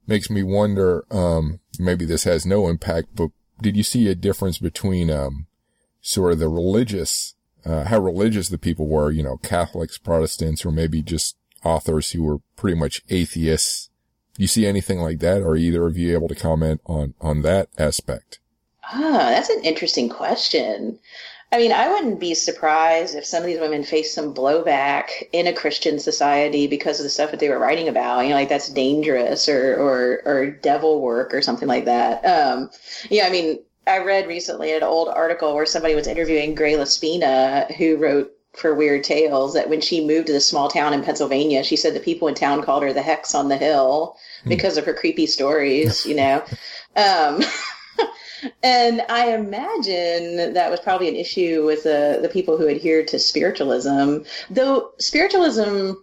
[0.06, 3.30] makes me wonder, um, maybe this has no impact, but
[3.60, 5.46] did you see a difference between, um,
[6.00, 7.34] sort of the religious,
[7.64, 12.22] uh, how religious the people were, you know, Catholics, Protestants, or maybe just authors who
[12.22, 13.90] were pretty much atheists?
[14.38, 15.42] You see anything like that?
[15.42, 18.38] Are either of you able to comment on, on that aspect?
[18.82, 20.98] Ah, that's an interesting question.
[21.52, 25.48] I mean, I wouldn't be surprised if some of these women faced some blowback in
[25.48, 28.20] a Christian society because of the stuff that they were writing about.
[28.20, 32.24] You know, like that's dangerous or or, or devil work or something like that.
[32.24, 32.70] Um,
[33.08, 36.84] yeah, I mean, I read recently an old article where somebody was interviewing Greye La
[36.84, 41.02] Spina, who wrote for Weird Tales, that when she moved to this small town in
[41.02, 44.48] Pennsylvania, she said the people in town called her the Hex on the Hill hmm.
[44.48, 46.06] because of her creepy stories.
[46.06, 46.44] You know.
[46.94, 47.42] Um,
[48.62, 53.18] and I imagine that was probably an issue with the, the people who adhered to
[53.18, 54.18] spiritualism.
[54.50, 55.94] Though spiritualism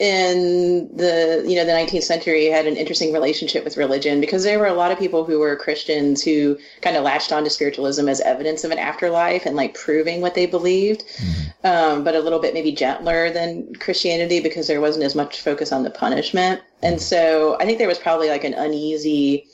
[0.00, 4.58] in the you know the 19th century had an interesting relationship with religion because there
[4.58, 8.22] were a lot of people who were Christians who kind of latched onto spiritualism as
[8.22, 11.66] evidence of an afterlife and like proving what they believed, mm-hmm.
[11.66, 15.70] um, but a little bit maybe gentler than Christianity because there wasn't as much focus
[15.70, 16.62] on the punishment.
[16.82, 19.46] And so I think there was probably like an uneasy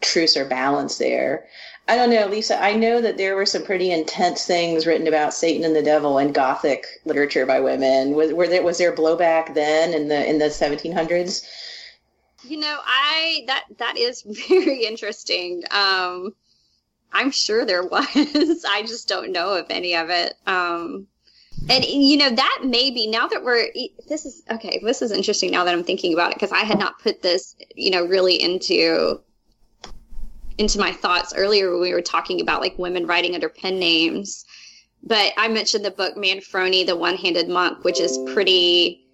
[0.00, 1.46] truce or balance there.
[1.88, 2.60] I don't know, Lisa.
[2.60, 6.18] I know that there were some pretty intense things written about Satan and the devil
[6.18, 8.14] in Gothic literature by women.
[8.14, 11.46] Was, were there was there blowback then in the in the 1700s?
[12.42, 15.62] You know, I that that is very interesting.
[15.70, 16.34] Um,
[17.12, 18.64] I'm sure there was.
[18.68, 20.34] I just don't know of any of it.
[20.46, 21.06] Um,
[21.68, 23.68] and you know that may be now that we're
[24.08, 24.80] this is okay.
[24.82, 27.56] This is interesting now that I'm thinking about it because I had not put this
[27.74, 29.20] you know really into
[30.58, 34.44] into my thoughts earlier when we were talking about like women writing under pen names.
[35.02, 39.06] But I mentioned the book Manfrone, the One Handed Monk, which is pretty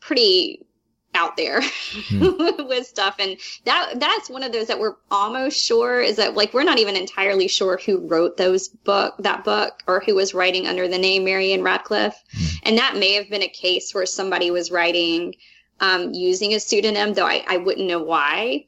[0.00, 0.66] pretty
[1.14, 2.20] out there hmm.
[2.66, 6.52] with stuff and that that's one of those that we're almost sure is that like
[6.52, 10.66] we're not even entirely sure who wrote those book that book or who was writing
[10.66, 12.44] under the name Mary Anne Radcliffe hmm.
[12.64, 15.34] and that may have been a case where somebody was writing
[15.80, 18.66] um, using a pseudonym though I, I wouldn't know why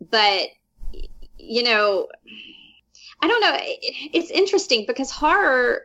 [0.00, 0.48] but
[1.46, 2.08] you know
[3.20, 5.82] I don't know it's interesting because horror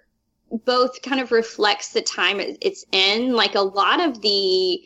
[0.66, 4.82] both kind of reflects the time it's in like a lot of the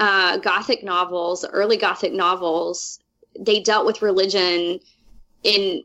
[0.00, 2.98] uh, Gothic novels, early Gothic novels,
[3.38, 4.80] they dealt with religion
[5.42, 5.84] in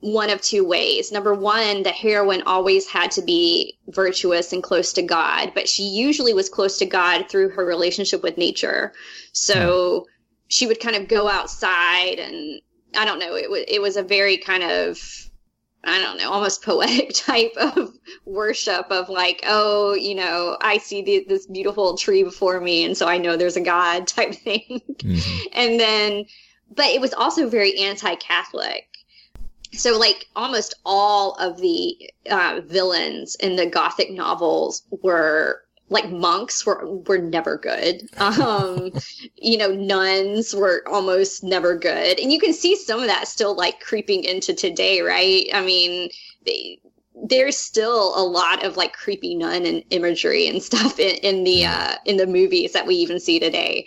[0.00, 1.10] one of two ways.
[1.10, 5.84] Number one, the heroine always had to be virtuous and close to God, but she
[5.84, 8.92] usually was close to God through her relationship with nature.
[9.32, 10.12] So hmm.
[10.48, 12.60] she would kind of go outside and
[12.96, 14.98] I don't know, it was it was a very kind of
[15.86, 21.02] I don't know, almost poetic type of worship of like, oh, you know, I see
[21.02, 24.82] the, this beautiful tree before me, and so I know there's a God type thing.
[24.88, 25.46] Mm-hmm.
[25.52, 26.24] And then,
[26.74, 28.88] but it was also very anti Catholic.
[29.72, 36.66] So, like, almost all of the uh, villains in the Gothic novels were like monks
[36.66, 38.08] were were never good.
[38.18, 38.92] Um,
[39.36, 43.54] you know, nuns were almost never good, and you can see some of that still
[43.54, 45.46] like creeping into today, right?
[45.54, 46.10] I mean,
[46.44, 46.80] they,
[47.14, 51.66] there's still a lot of like creepy nun and imagery and stuff in, in the
[51.66, 53.86] uh, in the movies that we even see today.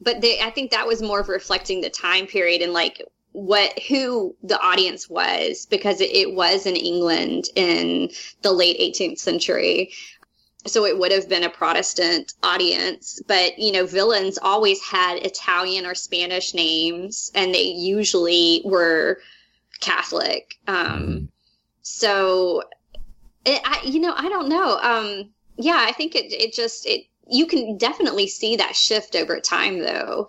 [0.00, 3.02] But they, I think that was more of reflecting the time period and like
[3.32, 8.08] what who the audience was because it, it was in England in
[8.40, 9.92] the late 18th century
[10.66, 13.20] so it would have been a Protestant audience.
[13.26, 19.18] But, you know, villains always had Italian or Spanish names, and they usually were
[19.80, 20.54] Catholic.
[20.66, 21.24] Um, mm-hmm.
[21.82, 22.62] so,
[23.44, 24.78] it, I, you know, I don't know.
[24.78, 29.40] Um, yeah, I think it, it just, it, you can definitely see that shift over
[29.40, 30.28] time, though.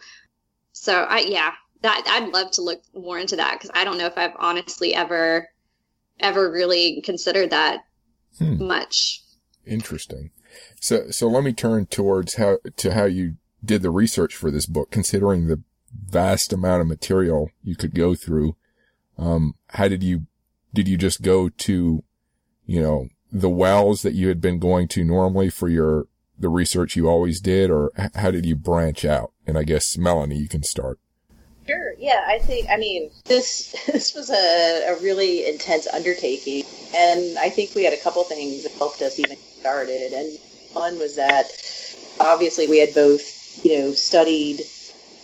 [0.72, 4.06] So, I, yeah, that I'd love to look more into that because I don't know
[4.06, 5.50] if I've honestly ever,
[6.20, 7.86] ever really considered that
[8.38, 8.64] hmm.
[8.64, 9.22] much.
[9.68, 10.32] Interesting.
[10.80, 14.66] So, so let me turn towards how, to how you did the research for this
[14.66, 15.62] book, considering the
[16.10, 18.56] vast amount of material you could go through.
[19.18, 20.28] Um, how did you,
[20.74, 22.04] did you just go to,
[22.66, 26.08] you know, the wells that you had been going to normally for your,
[26.40, 29.32] the research you always did, or how did you branch out?
[29.46, 31.00] And I guess Melanie, you can start.
[31.68, 31.94] Sure.
[31.98, 32.68] Yeah, I think.
[32.70, 36.64] I mean, this this was a, a really intense undertaking,
[36.96, 40.14] and I think we had a couple things that helped us even started.
[40.14, 40.38] And
[40.74, 41.52] one was that
[42.20, 44.62] obviously we had both, you know, studied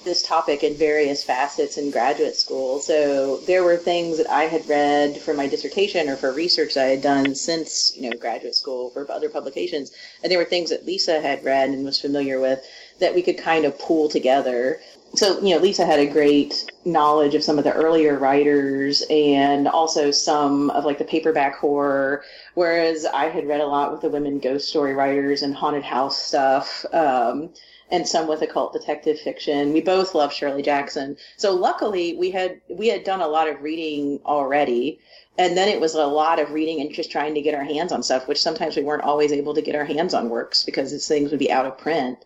[0.03, 2.79] this topic in various facets in graduate school.
[2.79, 6.87] So there were things that I had read for my dissertation or for research I
[6.87, 9.91] had done since, you know, graduate school for other publications.
[10.21, 12.65] And there were things that Lisa had read and was familiar with
[12.99, 14.81] that we could kind of pool together
[15.15, 19.67] so you know lisa had a great knowledge of some of the earlier writers and
[19.67, 22.23] also some of like the paperback horror
[22.55, 26.21] whereas i had read a lot with the women ghost story writers and haunted house
[26.21, 27.49] stuff um,
[27.93, 29.71] and some with occult detective fiction.
[29.71, 31.15] We both love shirley jackson.
[31.37, 34.99] So luckily we had we had done a lot of reading already
[35.37, 37.91] and then it was a lot of reading and just trying to get our hands
[37.91, 40.91] on stuff which sometimes we weren't always able to get our hands on works because
[40.91, 42.25] these things would be out of print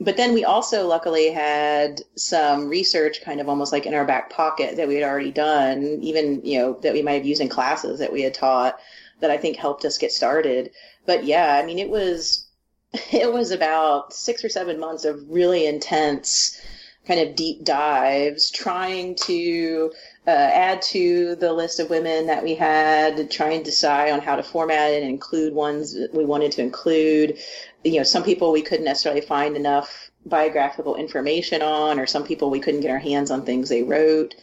[0.00, 4.30] but then we also luckily had some research kind of almost like in our back
[4.30, 7.48] pocket that we had already done, even, you know, that we might have used in
[7.48, 8.78] classes that we had taught
[9.20, 10.70] that I think helped us get started.
[11.04, 12.46] But yeah, I mean, it was,
[13.12, 16.60] it was about six or seven months of really intense
[17.08, 19.90] kind of deep dives trying to
[20.26, 24.36] uh, add to the list of women that we had, try and decide on how
[24.36, 27.38] to format it and include ones we wanted to include.
[27.84, 32.50] You know, some people we couldn't necessarily find enough biographical information on, or some people
[32.50, 34.34] we couldn't get our hands on things they wrote.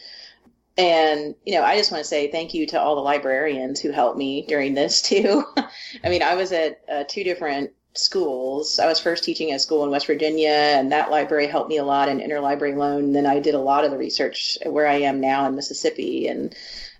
[0.78, 3.90] And, you know, I just want to say thank you to all the librarians who
[3.90, 5.44] helped me during this too.
[6.04, 8.78] I mean, I was at uh, two different schools.
[8.78, 11.78] I was first teaching at a school in West Virginia, and that library helped me
[11.78, 13.12] a lot in interlibrary loan.
[13.12, 16.54] Then I did a lot of the research where I am now in Mississippi, and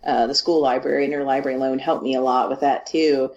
[0.05, 3.33] uh, the school library, interlibrary loan helped me a lot with that too.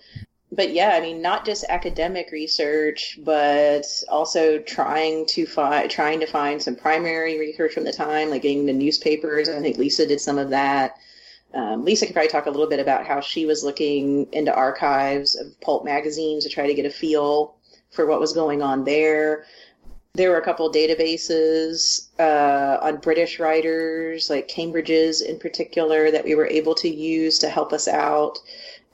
[0.51, 6.25] But yeah, I mean, not just academic research, but also trying to find trying to
[6.25, 9.47] find some primary research from the time, like getting the newspapers.
[9.47, 10.97] I think Lisa did some of that.
[11.53, 15.35] Um, Lisa could probably talk a little bit about how she was looking into archives
[15.35, 17.55] of pulp magazines to try to get a feel
[17.91, 19.45] for what was going on there.
[20.13, 26.33] There were a couple databases uh, on British writers, like Cambridge's in particular, that we
[26.33, 28.39] were able to use to help us out.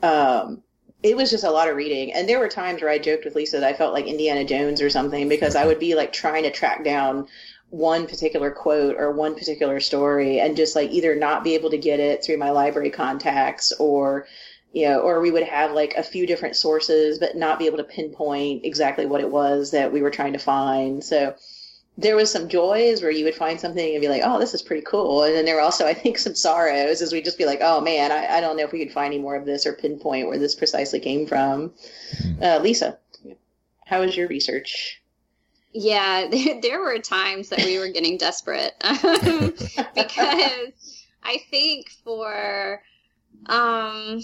[0.04, 0.62] Um,
[1.06, 2.12] it was just a lot of reading.
[2.14, 4.82] And there were times where I joked with Lisa that I felt like Indiana Jones
[4.82, 7.28] or something because I would be like trying to track down
[7.70, 11.78] one particular quote or one particular story and just like either not be able to
[11.78, 14.26] get it through my library contacts or
[14.72, 17.78] you know or we would have like a few different sources but not be able
[17.78, 21.36] to pinpoint exactly what it was that we were trying to find so
[21.98, 24.62] there was some joys where you would find something and be like, oh, this is
[24.62, 25.24] pretty cool.
[25.24, 27.82] And then there were also, I think, some sorrows as we'd just be like, oh
[27.82, 30.28] man, I, I don't know if we could find any more of this or pinpoint
[30.28, 31.70] where this precisely came from.
[31.70, 32.44] Mm-hmm.
[32.44, 32.98] Uh, Lisa,
[33.86, 35.02] how was your research?
[35.72, 39.54] Yeah, there, there were times that we were getting desperate um,
[39.96, 42.82] because I think for,
[43.48, 44.22] um,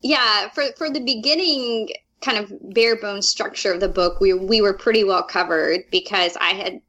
[0.00, 1.88] yeah, for for the beginning
[2.20, 6.36] kind of bare bones structure of the book, we we were pretty well covered because
[6.40, 6.80] I had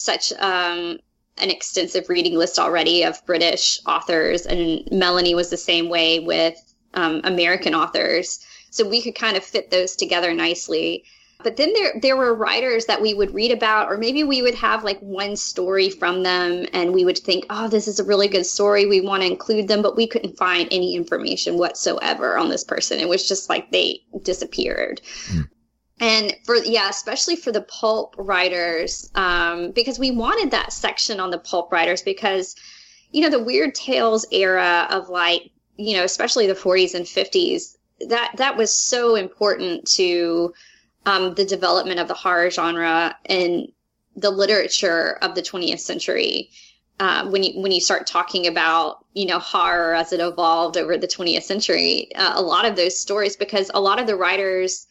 [0.00, 0.98] such um,
[1.36, 6.56] an extensive reading list already of British authors, and Melanie was the same way with
[6.94, 8.40] um, American authors.
[8.70, 11.04] So we could kind of fit those together nicely.
[11.42, 14.54] But then there there were writers that we would read about, or maybe we would
[14.54, 18.28] have like one story from them, and we would think, "Oh, this is a really
[18.28, 18.86] good story.
[18.86, 23.00] We want to include them," but we couldn't find any information whatsoever on this person.
[23.00, 25.02] It was just like they disappeared.
[25.28, 25.48] Mm
[26.00, 31.30] and for yeah especially for the pulp writers um, because we wanted that section on
[31.30, 32.56] the pulp writers because
[33.12, 37.76] you know the weird tales era of like you know especially the 40s and 50s
[38.08, 40.52] that that was so important to
[41.06, 43.68] um, the development of the horror genre and
[44.16, 46.50] the literature of the 20th century
[46.98, 50.96] uh, when you when you start talking about you know horror as it evolved over
[50.96, 54.86] the 20th century uh, a lot of those stories because a lot of the writers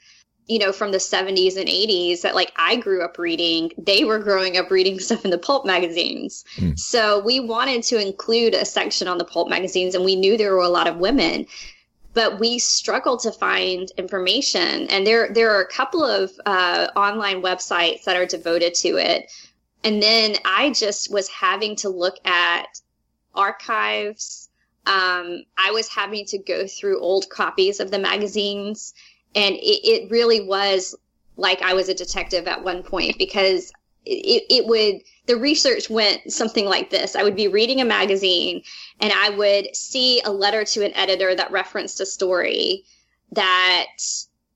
[0.50, 4.18] you know, from the 70s and 80s that like I grew up reading, they were
[4.18, 6.44] growing up reading stuff in the pulp magazines.
[6.58, 6.78] Mm.
[6.78, 10.54] So we wanted to include a section on the pulp magazines and we knew there
[10.54, 11.46] were a lot of women.
[12.16, 17.44] But we struggled to find information, and there there are a couple of uh, online
[17.44, 19.32] websites that are devoted to it.
[19.84, 22.66] And then I just was having to look at
[23.36, 24.50] archives.
[24.88, 28.96] Um, I was having to go through old copies of the magazines
[29.36, 30.96] and it, it really was
[31.38, 33.72] like I was a detective at one point because
[34.06, 37.16] it, it would the research went something like this.
[37.16, 38.64] I would be reading a magazine
[39.00, 42.84] and i would see a letter to an editor that referenced a story
[43.32, 43.88] that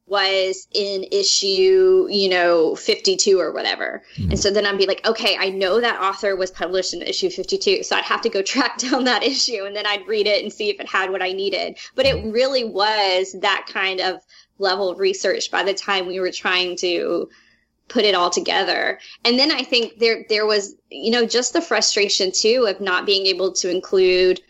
[0.06, 4.04] was in issue you know 52 or whatever.
[4.16, 4.32] Mm-hmm.
[4.32, 7.30] and so then i'd be like okay i know that author was published in issue
[7.30, 10.44] 52 so i'd have to go track down that issue and then i'd read it
[10.44, 11.78] and see if it had what i needed.
[11.96, 14.20] But it really was that kind of
[14.60, 17.30] level of research by the time we were trying to
[17.88, 19.00] put it all together.
[19.26, 23.06] And then I think there there was, you know, just the frustration too of not
[23.06, 24.42] being able to include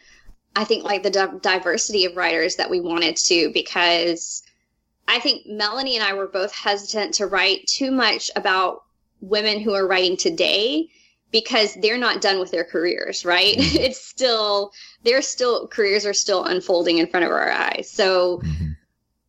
[0.56, 4.44] I think like the di- diversity of writers that we wanted to because
[5.08, 8.84] I think Melanie and I were both hesitant to write too much about
[9.20, 10.90] women who are writing today
[11.32, 13.58] because they're not done with their careers, right?
[13.58, 13.78] Mm-hmm.
[13.82, 14.72] it's still,
[15.04, 17.90] they're still, careers are still unfolding in front of our eyes.
[17.90, 18.74] So, mm-hmm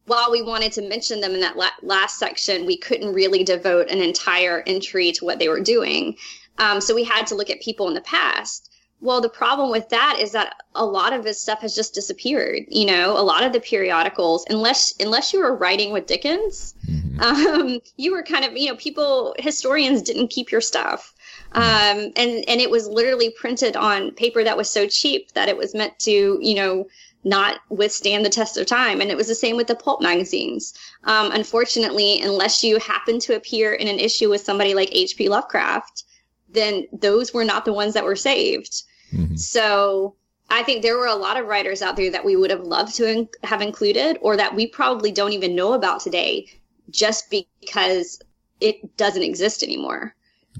[0.07, 3.91] while we wanted to mention them in that la- last section, we couldn't really devote
[3.91, 6.17] an entire entry to what they were doing.
[6.59, 8.71] Um, so we had to look at people in the past.
[9.01, 12.65] Well, the problem with that is that a lot of this stuff has just disappeared.
[12.69, 17.21] You know, a lot of the periodicals, unless unless you were writing with Dickens, mm-hmm.
[17.21, 21.13] um, you were kind of you know people historians didn't keep your stuff,
[21.53, 21.61] mm-hmm.
[21.61, 25.57] um, and and it was literally printed on paper that was so cheap that it
[25.57, 26.87] was meant to you know
[27.25, 29.01] not withstand the test of time.
[29.01, 30.75] And it was the same with the pulp magazines.
[31.05, 35.29] Um, unfortunately, unless you happen to appear in an issue with somebody like H.P.
[35.29, 36.05] Lovecraft,
[36.51, 38.83] then those were not the ones that were saved.
[39.13, 39.37] Mm-hmm.
[39.37, 40.17] So
[40.51, 42.95] I think there were a lot of writers out there that we would have loved
[42.97, 46.47] to in- have included or that we probably don't even know about today
[46.91, 48.21] just because
[48.61, 50.15] it doesn't exist anymore,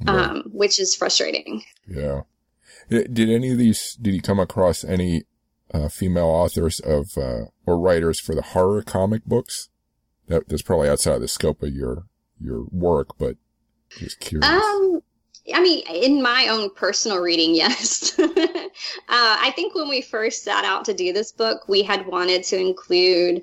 [0.05, 0.17] right.
[0.17, 1.63] um, which is frustrating.
[1.87, 2.23] Yeah.
[2.89, 5.25] Did any of these, did you come across any
[5.75, 9.69] uh, female authors of uh, or writers for the horror comic books.
[10.29, 12.05] That, that's probably outside the scope of your
[12.41, 13.37] your work, but
[13.91, 14.49] just curious.
[14.49, 15.03] Um,
[15.53, 18.19] I mean, in my own personal reading, yes.
[18.19, 18.27] uh,
[19.09, 22.59] I think when we first set out to do this book, we had wanted to
[22.59, 23.43] include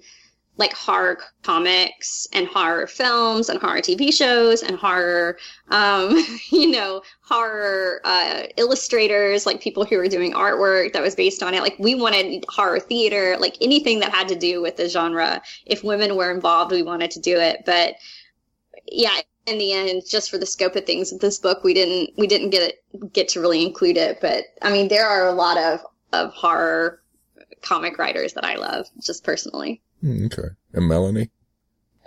[0.58, 5.38] like horror comics and horror films and horror TV shows and horror,
[5.70, 11.42] um, you know, horror uh, illustrators, like people who were doing artwork that was based
[11.42, 11.62] on it.
[11.62, 15.42] Like we wanted horror theater, like anything that had to do with the genre.
[15.66, 17.64] If women were involved, we wanted to do it.
[17.66, 17.96] But
[18.86, 22.28] yeah, in the end, just for the scope of things this book, we didn't we
[22.28, 24.20] didn't get it get to really include it.
[24.22, 25.80] But I mean, there are a lot of
[26.14, 27.02] of horror
[27.62, 29.82] comic writers that I love, just personally.
[30.04, 30.50] Mm, okay.
[30.74, 31.30] And Melanie?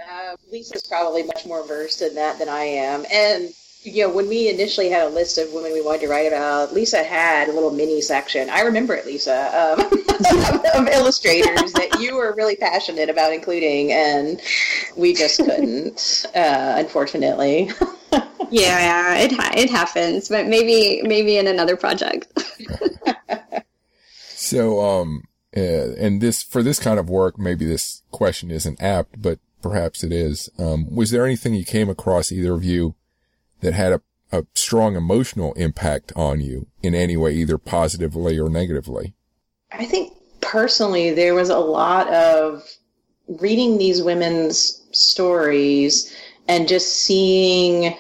[0.01, 3.05] Uh, Lisa's probably much more versed in that than I am.
[3.13, 3.51] And,
[3.83, 6.75] you know, when we initially had a list of women we wanted to write about,
[6.75, 8.51] Lisa had a little mini section.
[8.51, 9.81] I remember it, Lisa, um,
[10.75, 14.41] of illustrators that you were really passionate about including, and
[14.97, 17.71] we just couldn't, uh, unfortunately.
[18.13, 22.27] yeah, yeah, it it happens, but maybe maybe in another project.
[24.17, 25.23] so, um,
[25.55, 30.13] and this for this kind of work, maybe this question isn't apt, but perhaps it
[30.13, 30.51] is.
[30.59, 32.95] Um, was there anything you came across either of you
[33.61, 34.03] that had a,
[34.33, 39.15] a strong emotional impact on you in any way, either positively or negatively?
[39.73, 42.63] I think personally, there was a lot of
[43.27, 46.15] reading these women's stories
[46.47, 47.97] and just seeing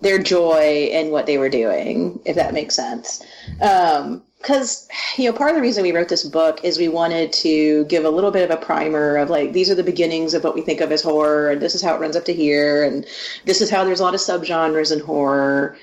[0.00, 3.24] their joy in what they were doing, if that makes sense.
[3.60, 4.86] Um, because
[5.16, 8.04] you know part of the reason we wrote this book is we wanted to give
[8.04, 10.60] a little bit of a primer of like these are the beginnings of what we
[10.60, 13.06] think of as horror and this is how it runs up to here and
[13.46, 15.76] this is how there's a lot of subgenres in horror.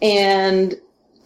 [0.00, 0.74] And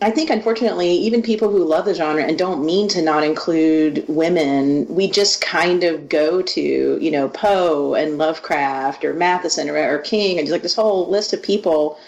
[0.02, 4.04] I think unfortunately even people who love the genre and don't mean to not include
[4.08, 9.76] women we just kind of go to you know Poe and Lovecraft or Matheson or,
[9.76, 12.00] or King and just like this whole list of people.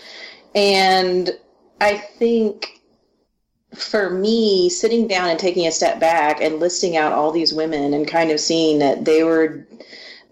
[0.56, 1.30] And
[1.80, 2.81] I think
[3.74, 7.94] for me, sitting down and taking a step back and listing out all these women
[7.94, 9.66] and kind of seeing that they were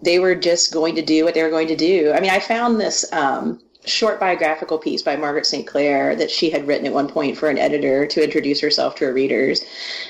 [0.03, 2.13] they were just going to do what they were going to do.
[2.13, 5.67] I mean, I found this um, short biographical piece by Margaret St.
[5.67, 9.07] Clair that she had written at one point for an editor to introduce herself to
[9.07, 9.65] her readers.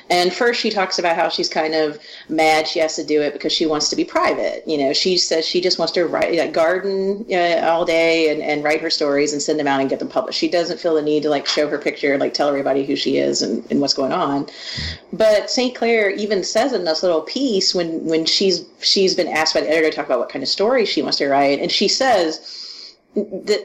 [0.08, 3.32] And first, she talks about how she's kind of mad she has to do it
[3.32, 4.66] because she wants to be private.
[4.66, 8.42] You know, she says she just wants to write, like, garden uh, all day and,
[8.42, 10.38] and write her stories and send them out and get them published.
[10.38, 13.18] She doesn't feel the need to like show her picture, like tell everybody who she
[13.18, 14.48] is and, and what's going on.
[15.12, 15.76] But St.
[15.76, 19.70] Clair even says in this little piece when when she's she's been asked by the
[19.70, 22.69] editor to talk about what kind of stories she wants to write, and she says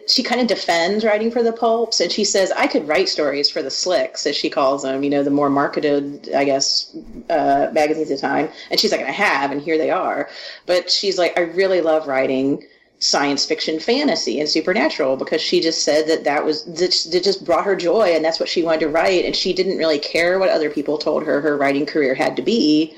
[0.07, 3.47] she kind of defends writing for the pulps and she says i could write stories
[3.47, 6.95] for the slicks as she calls them you know the more marketed i guess
[7.29, 8.49] uh, magazines at the time.
[8.69, 10.29] And she's like i have and here they are.
[10.65, 12.63] But she's like i really love writing
[12.99, 17.65] science fiction fantasy and supernatural because she just said that that was that just brought
[17.65, 19.25] her joy and that's what she wanted to write.
[19.25, 22.41] And she didn't really care what other people told her her writing career had to
[22.41, 22.95] be.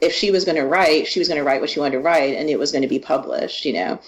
[0.00, 2.00] If she was going to write she was going to write what she wanted to
[2.00, 4.00] write and it was going to be published you know?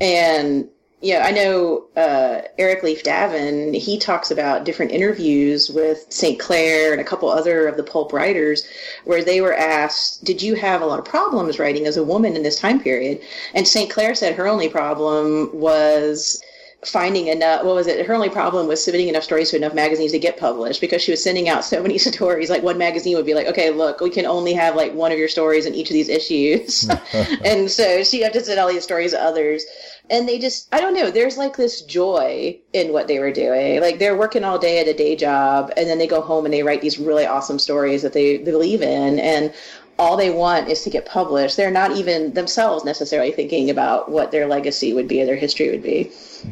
[0.00, 0.68] And
[1.04, 3.76] yeah, I know uh, Eric Leif Davin.
[3.76, 6.40] He talks about different interviews with St.
[6.40, 8.66] Clair and a couple other of the pulp writers,
[9.04, 12.36] where they were asked, "Did you have a lot of problems writing as a woman
[12.36, 13.20] in this time period?"
[13.52, 13.90] And St.
[13.90, 16.42] Clair said her only problem was
[16.86, 18.06] finding enough what was it?
[18.06, 21.10] Her only problem was submitting enough stories to enough magazines to get published because she
[21.10, 22.50] was sending out so many stories.
[22.50, 25.18] Like one magazine would be like okay look we can only have like one of
[25.18, 26.88] your stories in each of these issues.
[27.44, 29.64] And so she had to send all these stories to others.
[30.10, 33.80] And they just i don't know there's like this joy in what they were doing.
[33.80, 36.52] Like they're working all day at a day job and then they go home and
[36.52, 39.18] they write these really awesome stories that they, they believe in.
[39.18, 39.52] And
[39.98, 44.30] all they want is to get published they're not even themselves necessarily thinking about what
[44.30, 46.10] their legacy would be or their history would be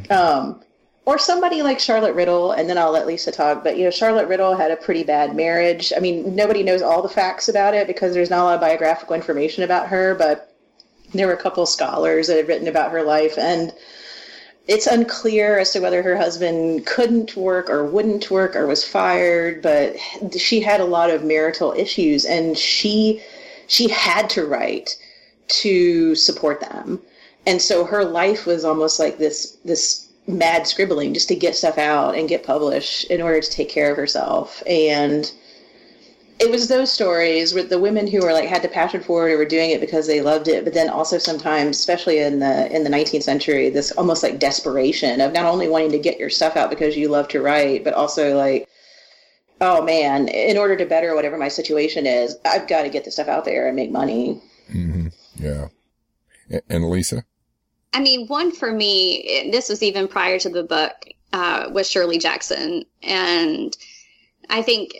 [0.09, 0.59] um,
[1.05, 3.63] or somebody like Charlotte Riddell, and then I'll let Lisa talk.
[3.63, 5.91] But you know, Charlotte Riddell had a pretty bad marriage.
[5.95, 8.61] I mean, nobody knows all the facts about it because there's not a lot of
[8.61, 10.15] biographical information about her.
[10.15, 10.55] But
[11.13, 13.73] there were a couple scholars that had written about her life, and
[14.65, 19.61] it's unclear as to whether her husband couldn't work or wouldn't work or was fired.
[19.61, 19.97] But
[20.37, 23.21] she had a lot of marital issues, and she
[23.73, 24.97] she had to write
[25.47, 27.01] to support them.
[27.47, 31.77] And so her life was almost like this this mad scribbling just to get stuff
[31.77, 34.63] out and get published in order to take care of herself.
[34.67, 35.29] And
[36.39, 39.33] it was those stories with the women who were like had the passion for it
[39.33, 42.73] or were doing it because they loved it, but then also sometimes, especially in the
[42.73, 46.29] in the 19th century, this almost like desperation of not only wanting to get your
[46.29, 48.67] stuff out because you love to write, but also like,
[49.63, 53.13] oh man, in order to better whatever my situation is, I've got to get this
[53.13, 54.41] stuff out there and make money.
[54.69, 55.07] Mm-hmm.
[55.35, 55.67] Yeah.
[56.69, 57.23] And Lisa.
[57.93, 60.91] I mean, one for me, this was even prior to the book,
[61.31, 63.75] uh, was Shirley Jackson, and
[64.49, 64.91] I think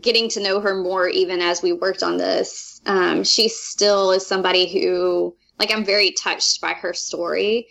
[0.00, 4.26] getting to know her more even as we worked on this, um, she still is
[4.26, 7.68] somebody who, like, I'm very touched by her story.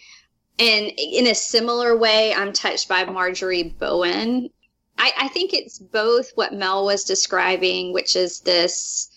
[0.59, 4.49] And in a similar way, I'm touched by Marjorie Bowen.
[4.97, 9.09] I, I think it's both what Mel was describing, which is this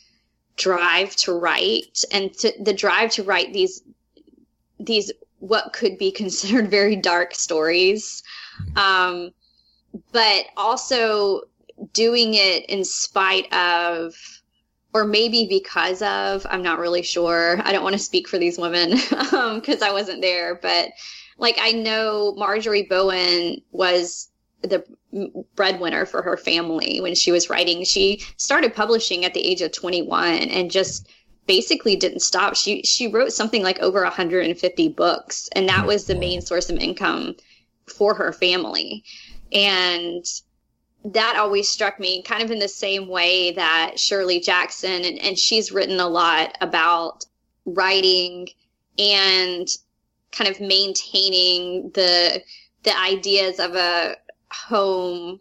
[0.56, 3.82] drive to write and to, the drive to write these
[4.80, 8.22] these what could be considered very dark stories
[8.76, 9.30] um,
[10.12, 11.42] but also
[11.92, 14.14] doing it in spite of
[14.94, 17.60] or maybe because of, I'm not really sure.
[17.62, 19.32] I don't want to speak for these women because
[19.82, 20.90] um, I wasn't there, but
[21.36, 24.30] like I know Marjorie Bowen was
[24.62, 24.84] the
[25.54, 27.84] breadwinner for her family when she was writing.
[27.84, 31.08] She started publishing at the age of 21 and just
[31.46, 32.56] basically didn't stop.
[32.56, 36.76] She she wrote something like over 150 books and that was the main source of
[36.76, 37.36] income
[37.86, 39.04] for her family.
[39.52, 40.24] And
[41.04, 45.38] that always struck me kind of in the same way that Shirley Jackson and, and
[45.38, 47.24] she's written a lot about
[47.64, 48.48] writing
[48.98, 49.68] and
[50.32, 52.42] kind of maintaining the
[52.82, 54.16] the ideas of a
[54.52, 55.40] home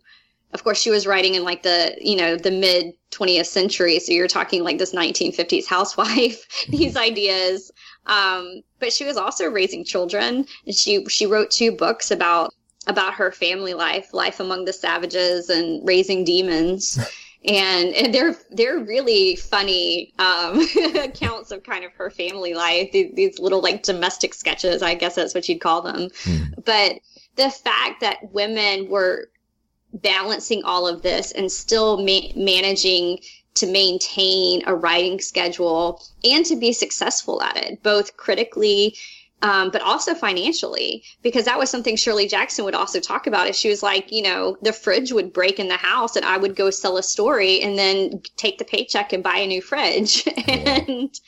[0.53, 4.11] of course she was writing in like the you know the mid 20th century so
[4.11, 7.71] you're talking like this 1950s housewife these ideas
[8.05, 12.53] um, but she was also raising children and she she wrote two books about
[12.87, 16.97] about her family life life among the savages and raising demons
[17.45, 20.59] and, and they're they're really funny um,
[20.95, 22.91] accounts of kind of her family life.
[22.91, 26.09] These, these, little like domestic sketches, I guess that's what you'd call them.
[26.23, 26.65] Mm.
[26.65, 26.99] But
[27.37, 29.29] the fact that women were
[29.93, 33.19] balancing all of this and still ma- managing
[33.55, 38.95] to maintain a writing schedule and to be successful at it, both critically
[39.41, 43.47] um, but also financially, because that was something Shirley Jackson would also talk about.
[43.47, 46.37] If she was like, you know, the fridge would break in the house, and I
[46.37, 50.27] would go sell a story and then take the paycheck and buy a new fridge,
[50.47, 51.19] and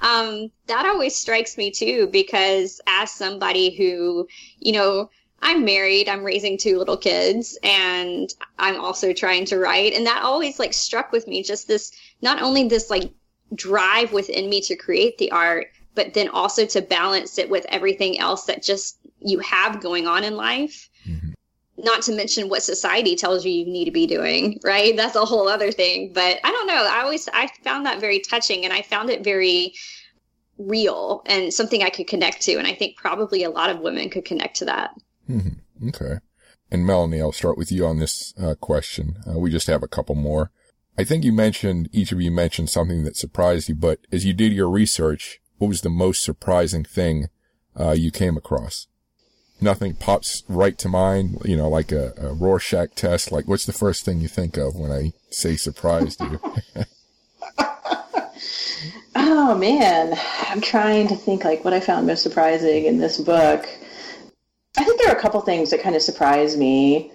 [0.00, 4.28] um, that always strikes me too, because as somebody who,
[4.58, 5.08] you know,
[5.42, 10.22] I'm married, I'm raising two little kids, and I'm also trying to write, and that
[10.22, 13.12] always like struck with me, just this not only this like
[13.54, 18.20] drive within me to create the art but then also to balance it with everything
[18.20, 20.88] else that just you have going on in life.
[21.08, 21.30] Mm-hmm.
[21.78, 24.96] Not to mention what society tells you you need to be doing, right?
[24.96, 26.12] That's a whole other thing.
[26.12, 26.88] But I don't know.
[26.90, 29.74] I always I found that very touching, and I found it very
[30.58, 32.56] real and something I could connect to.
[32.56, 34.90] And I think probably a lot of women could connect to that.
[35.28, 35.88] Mm-hmm.
[35.88, 36.18] Okay.
[36.70, 39.16] And Melanie, I'll start with you on this uh, question.
[39.26, 40.50] Uh, we just have a couple more.
[40.98, 44.32] I think you mentioned, each of you mentioned something that surprised you, but as you
[44.32, 47.28] did your research, what was the most surprising thing
[47.78, 48.86] uh, you came across?
[49.60, 53.32] Nothing pops right to mind, you know, like a, a Rorschach test.
[53.32, 56.40] Like, what's the first thing you think of when I say surprised you?
[59.14, 60.18] oh man,
[60.48, 63.66] I'm trying to think like what I found most surprising in this book.
[64.76, 67.10] I think there are a couple things that kind of surprised me.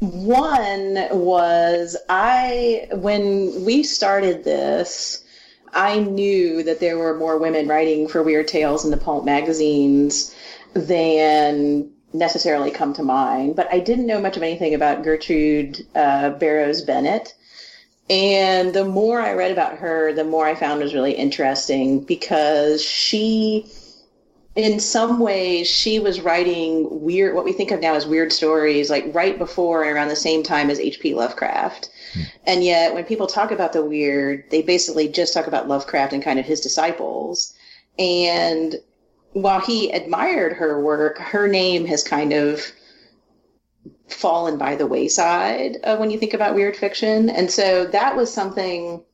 [0.00, 5.24] One was I when we started this,
[5.72, 10.34] I knew that there were more women writing for Weird Tales in the pulp magazines
[10.74, 16.30] than necessarily come to mind, but I didn't know much of anything about Gertrude uh,
[16.30, 17.34] Barrows Bennett.
[18.10, 22.82] And the more I read about her, the more I found was really interesting because
[22.82, 23.66] she,
[24.56, 28.90] in some ways, she was writing weird, what we think of now as weird stories,
[28.90, 31.14] like right before and around the same time as H.P.
[31.14, 31.90] Lovecraft.
[32.44, 36.22] And yet, when people talk about the weird, they basically just talk about Lovecraft and
[36.22, 37.54] kind of his disciples.
[37.98, 38.76] And
[39.32, 42.62] while he admired her work, her name has kind of
[44.08, 47.28] fallen by the wayside uh, when you think about weird fiction.
[47.28, 49.04] And so that was something.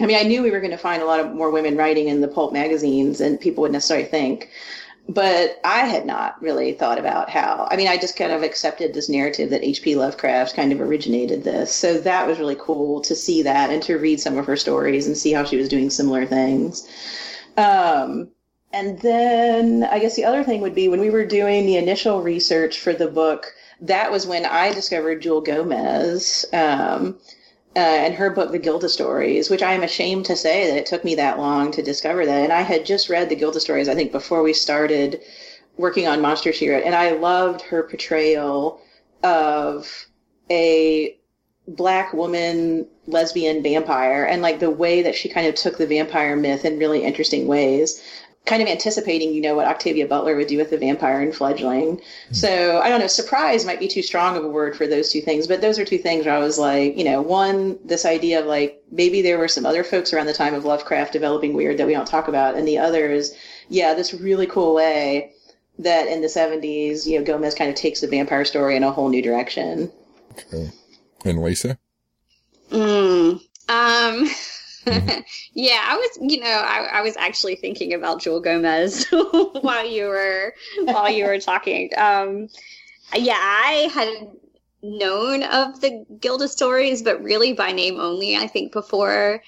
[0.00, 2.08] I mean, I knew we were going to find a lot of more women writing
[2.08, 4.50] in the pulp magazines and people would necessarily think
[5.08, 7.66] but I had not really thought about how.
[7.70, 9.96] I mean, I just kind of accepted this narrative that H.P.
[9.96, 11.72] Lovecraft kind of originated this.
[11.72, 15.06] So that was really cool to see that and to read some of her stories
[15.06, 16.86] and see how she was doing similar things.
[17.56, 18.28] Um,
[18.70, 22.20] and then I guess the other thing would be when we were doing the initial
[22.20, 26.44] research for the book, that was when I discovered Jewelle Gomez.
[26.52, 27.18] Um,
[27.76, 30.86] uh, and her book, The Gilda Stories, which I am ashamed to say that it
[30.86, 32.42] took me that long to discover that.
[32.42, 35.20] And I had just read The Gilda Stories, I think, before we started
[35.76, 38.80] working on Monster She Wrote, and I loved her portrayal
[39.22, 40.06] of
[40.50, 41.16] a
[41.68, 46.34] black woman lesbian vampire and like the way that she kind of took the vampire
[46.34, 48.02] myth in really interesting ways
[48.48, 51.98] kind of anticipating, you know, what Octavia Butler would do with the vampire and fledgling.
[51.98, 52.34] Mm-hmm.
[52.34, 55.20] So I don't know, surprise might be too strong of a word for those two
[55.20, 58.40] things, but those are two things where I was like, you know, one, this idea
[58.40, 61.76] of like maybe there were some other folks around the time of Lovecraft developing weird
[61.78, 63.36] that we don't talk about, and the other is,
[63.68, 65.32] yeah, this really cool way
[65.78, 68.90] that in the 70s, you know, Gomez kind of takes the vampire story in a
[68.90, 69.92] whole new direction.
[70.32, 70.70] Okay.
[71.24, 71.78] And Lisa?
[72.70, 74.30] Mm, um,
[74.92, 75.20] Mm-hmm.
[75.54, 79.06] yeah, I was, you know, I, I, was actually thinking about Jewelle Gomez
[79.60, 81.90] while you were while you were talking.
[81.96, 82.48] Um,
[83.14, 84.30] yeah, I had
[84.82, 88.36] known of the Gilda stories, but really by name only.
[88.36, 89.42] I think before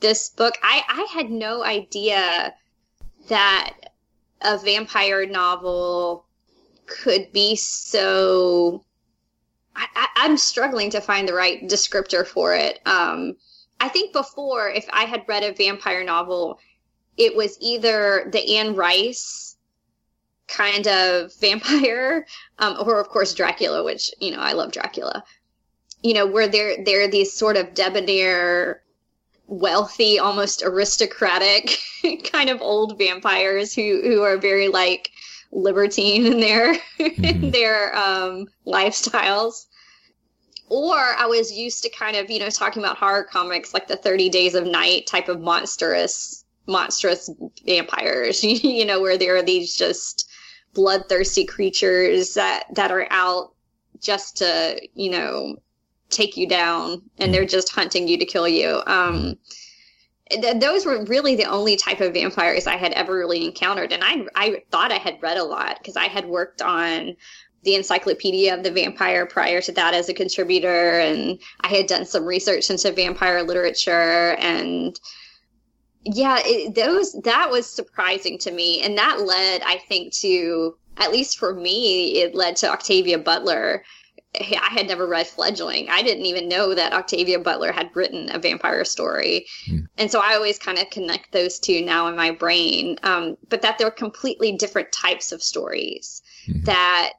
[0.00, 0.54] this book.
[0.62, 2.54] I, I had no idea
[3.28, 3.74] that
[4.40, 6.26] a vampire novel
[6.86, 8.84] could be so.
[9.76, 12.80] I, am struggling to find the right descriptor for it.
[12.86, 13.36] Um,
[13.80, 16.58] I think before, if I had read a vampire novel,
[17.16, 19.56] it was either the Anne Rice
[20.46, 22.26] kind of vampire,
[22.58, 25.24] um, or of course Dracula, which you know I love Dracula.
[26.02, 28.82] You know, where they're they're these sort of debonair,
[29.46, 31.78] wealthy, almost aristocratic
[32.32, 35.10] kind of old vampires who who are very like
[35.52, 37.50] libertine in their mm-hmm.
[37.50, 39.66] their um, lifestyles.
[40.70, 43.96] Or I was used to kind of, you know, talking about horror comics like the
[43.96, 47.28] 30 Days of Night type of monstrous monstrous
[47.66, 50.30] vampires, you know, where there are these just
[50.72, 53.52] bloodthirsty creatures that that are out
[54.00, 55.56] just to, you know,
[56.08, 58.80] take you down and they're just hunting you to kill you.
[58.86, 59.36] Um
[60.30, 63.92] th- those were really the only type of vampires I had ever really encountered.
[63.92, 67.16] And I, I thought I had read a lot because I had worked on
[67.62, 70.98] the Encyclopedia of the Vampire prior to that as a contributor.
[70.98, 74.36] And I had done some research into vampire literature.
[74.38, 74.98] And
[76.04, 78.80] yeah, it, those, that was surprising to me.
[78.82, 83.82] And that led, I think, to, at least for me, it led to Octavia Butler
[84.38, 85.88] I had never read Fledgling.
[85.90, 89.46] I didn't even know that Octavia Butler had written a vampire story.
[89.68, 89.88] Mm.
[89.98, 92.96] And so I always kind of connect those two now in my brain.
[93.02, 96.22] Um, but that they're completely different types of stories.
[96.48, 96.64] Mm.
[96.66, 97.14] That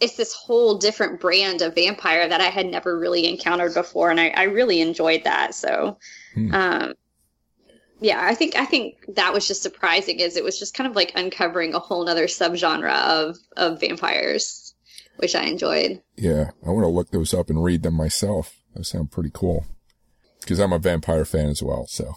[0.00, 4.10] it's this whole different brand of vampire that I had never really encountered before.
[4.10, 5.54] And I, I really enjoyed that.
[5.54, 5.98] So,
[6.36, 6.52] mm.
[6.54, 6.94] um,
[8.00, 10.94] yeah, I think I think that was just surprising is it was just kind of
[10.94, 14.68] like uncovering a whole other subgenre of of vampires
[15.18, 16.00] which I enjoyed.
[16.16, 18.60] Yeah, I want to look those up and read them myself.
[18.74, 19.66] Those sound pretty cool.
[20.40, 22.14] Because I'm a vampire fan as well, so.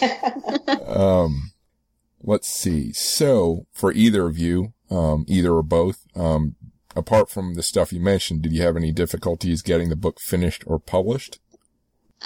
[0.86, 1.52] um,
[2.22, 2.92] let's see.
[2.92, 6.56] So, for either of you, um, either or both, um,
[6.94, 10.64] apart from the stuff you mentioned, did you have any difficulties getting the book finished
[10.66, 11.38] or published?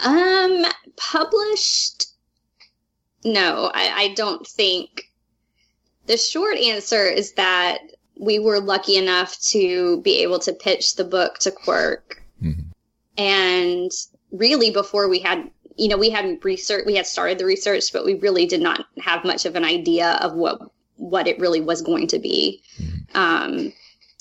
[0.04, 0.64] Um,
[0.96, 2.06] published?
[3.24, 5.10] No, I, I don't think.
[6.06, 7.78] The short answer is that
[8.18, 12.22] we were lucky enough to be able to pitch the book to Quirk.
[12.42, 12.70] Mm-hmm.
[13.18, 13.90] And
[14.30, 18.04] really, before we had, you know, we had research, we had started the research, but
[18.04, 20.60] we really did not have much of an idea of what
[20.96, 22.62] what it really was going to be.
[22.80, 23.16] Mm-hmm.
[23.16, 23.72] Um,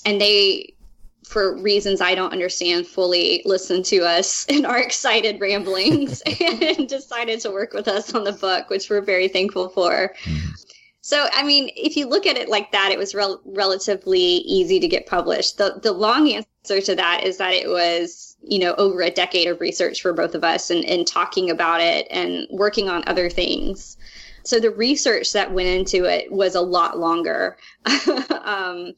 [0.06, 0.74] and they,
[1.24, 7.40] for reasons I don't understand fully, listened to us and our excited ramblings and decided
[7.40, 10.14] to work with us on the book, which we're very thankful for.
[10.24, 10.54] Mm-hmm.
[11.06, 14.80] So, I mean, if you look at it like that, it was rel- relatively easy
[14.80, 15.56] to get published.
[15.56, 19.46] The the long answer to that is that it was, you know, over a decade
[19.46, 23.30] of research for both of us and, and talking about it and working on other
[23.30, 23.96] things.
[24.42, 27.56] So the research that went into it was a lot longer,
[28.44, 28.94] um,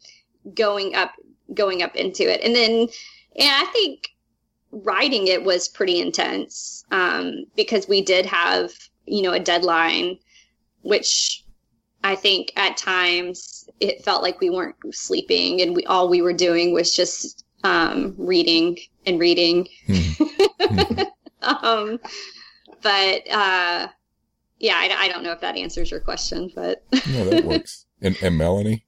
[0.55, 1.13] going up
[1.55, 2.73] going up into it, and then,
[3.37, 4.09] and I think
[4.71, 8.73] writing it was pretty intense um, because we did have,
[9.07, 10.19] you know, a deadline,
[10.83, 11.45] which
[12.05, 16.33] I think at times it felt like we weren't sleeping and we all we were
[16.33, 19.69] doing was just um, reading and reading.
[19.89, 21.03] Mm-hmm.
[21.43, 21.99] um,
[22.83, 23.89] but uh,
[24.59, 27.87] yeah, I, I, don't know if that answers your question, but no, that works.
[28.01, 28.85] And, and Melanie.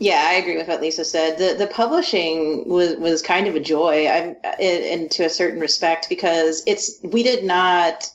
[0.00, 1.38] Yeah, I agree with what Lisa said.
[1.38, 5.60] The the publishing was was kind of a joy, I'm, in, in to a certain
[5.60, 8.08] respect because it's we did not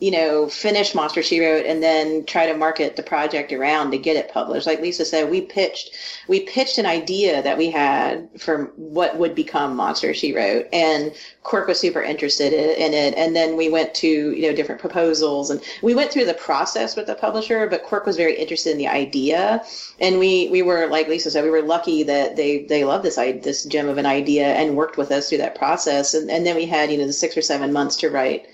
[0.00, 3.98] you know, finish Monster She Wrote and then try to market the project around to
[3.98, 4.66] get it published.
[4.66, 5.90] Like Lisa said, we pitched,
[6.26, 11.12] we pitched an idea that we had for what would become Monster She Wrote and
[11.42, 13.14] Quirk was super interested in it.
[13.14, 16.96] And then we went to, you know, different proposals and we went through the process
[16.96, 19.62] with the publisher, but Quirk was very interested in the idea.
[20.00, 23.16] And we, we were, like Lisa said, we were lucky that they, they loved this,
[23.16, 26.14] this gem of an idea and worked with us through that process.
[26.14, 28.46] And, and then we had, you know, the six or seven months to write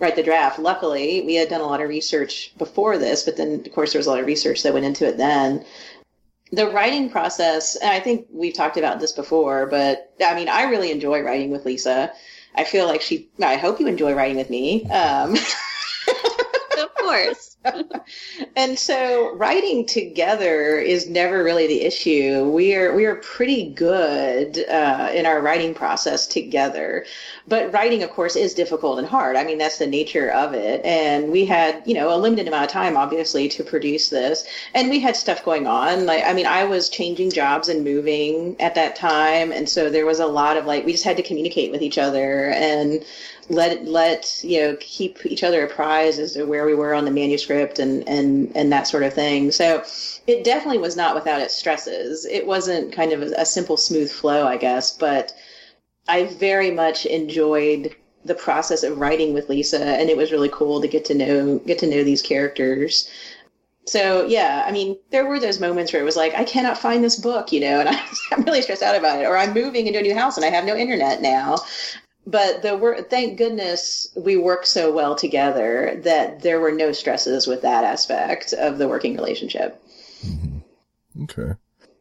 [0.00, 0.58] write the draft.
[0.58, 3.98] Luckily, we had done a lot of research before this, but then of course there
[3.98, 5.64] was a lot of research that went into it then.
[6.52, 10.64] The writing process, and I think we've talked about this before, but I mean, I
[10.64, 12.12] really enjoy writing with Lisa.
[12.56, 14.84] I feel like she, I hope you enjoy writing with me.
[14.90, 15.34] Um,
[16.78, 17.56] of course.
[18.56, 22.50] And so writing together is never really the issue.
[22.50, 27.04] We are we are pretty good uh, in our writing process together,
[27.48, 29.36] but writing, of course, is difficult and hard.
[29.36, 30.82] I mean, that's the nature of it.
[30.84, 34.88] And we had you know a limited amount of time, obviously, to produce this, and
[34.88, 36.06] we had stuff going on.
[36.06, 40.06] Like I mean, I was changing jobs and moving at that time, and so there
[40.06, 43.04] was a lot of like we just had to communicate with each other and
[43.50, 47.10] let let you know keep each other apprised as to where we were on the
[47.10, 49.50] manuscript and and and that sort of thing.
[49.50, 49.82] So
[50.26, 52.24] it definitely was not without its stresses.
[52.26, 55.32] It wasn't kind of a, a simple smooth flow, I guess, but
[56.08, 57.94] I very much enjoyed
[58.24, 61.58] the process of writing with Lisa, and it was really cool to get to know
[61.60, 63.10] get to know these characters.
[63.86, 67.02] So yeah, I mean, there were those moments where it was like, I cannot find
[67.02, 68.00] this book, you know, and I,
[68.32, 70.50] am really stressed out about it, or I'm moving into a new house and I
[70.50, 71.56] have no internet now
[72.30, 77.46] but the work thank goodness we work so well together that there were no stresses
[77.46, 79.82] with that aspect of the working relationship.
[80.24, 81.24] Mm-hmm.
[81.24, 81.52] okay.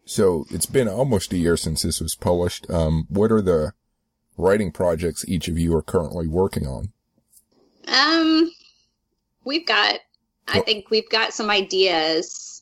[0.05, 2.69] So it's been almost a year since this was published.
[2.69, 3.73] Um, what are the
[4.37, 6.91] writing projects each of you are currently working on?
[7.87, 8.51] Um
[9.45, 9.99] we've got
[10.47, 12.61] i think we've got some ideas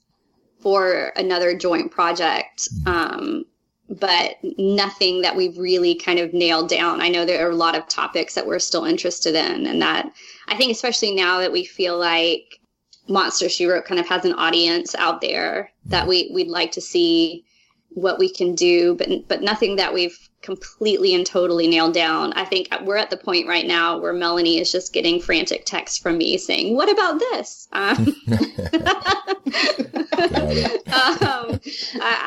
[0.60, 2.70] for another joint project.
[2.86, 2.88] Mm-hmm.
[2.88, 3.46] um
[3.90, 7.02] but nothing that we've really kind of nailed down.
[7.02, 10.12] I know there are a lot of topics that we're still interested in, and that
[10.48, 12.60] I think, especially now that we feel like
[13.08, 16.82] Monster She Wrote kind of has an audience out there, that we we'd like to
[16.82, 17.46] see
[17.90, 22.34] what we can do, but but nothing that we've completely and totally nailed down.
[22.34, 25.98] I think we're at the point right now where Melanie is just getting frantic texts
[25.98, 28.16] from me saying, "What about this?" Um,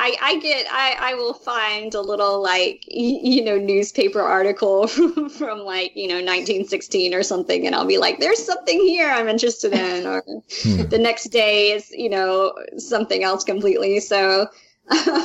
[0.03, 5.29] I, I get, I, I will find a little like you know newspaper article from,
[5.39, 9.27] from like you know 1916 or something, and I'll be like, "There's something here I'm
[9.27, 10.23] interested in," or
[10.63, 10.81] hmm.
[10.89, 13.99] the next day is you know something else completely.
[13.99, 14.47] So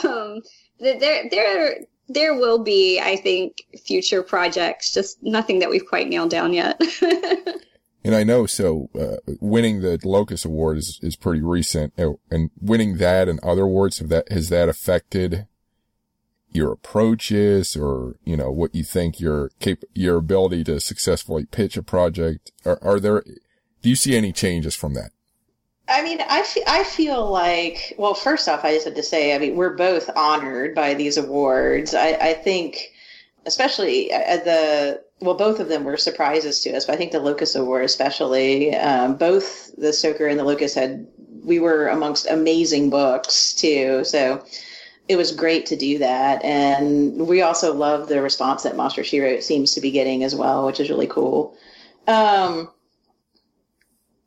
[0.04, 0.42] um,
[0.78, 1.76] there, there
[2.08, 6.80] there will be, I think, future projects, just nothing that we've quite nailed down yet.
[8.06, 12.50] and I know, so uh, winning the Locus Award is, is pretty recent, oh, and
[12.60, 15.48] winning that and other awards have that has that affected
[16.52, 21.76] your approaches or you know what you think your cap- your ability to successfully pitch
[21.76, 22.52] a project?
[22.64, 23.24] Are, are there?
[23.82, 25.10] Do you see any changes from that?
[25.88, 29.34] I mean, I, fe- I feel like, well, first off, I just have to say,
[29.34, 31.92] I mean, we're both honored by these awards.
[31.92, 32.92] I, I think,
[33.46, 37.20] especially uh, the, well, both of them were surprises to us, but I think the
[37.20, 41.06] Locus Award, especially, um, both the Stoker and the Locus had,
[41.42, 44.04] we were amongst amazing books too.
[44.04, 44.44] So
[45.08, 46.44] it was great to do that.
[46.44, 50.34] And we also love the response that Monster She Wrote seems to be getting as
[50.34, 51.56] well, which is really cool.
[52.06, 52.70] Um,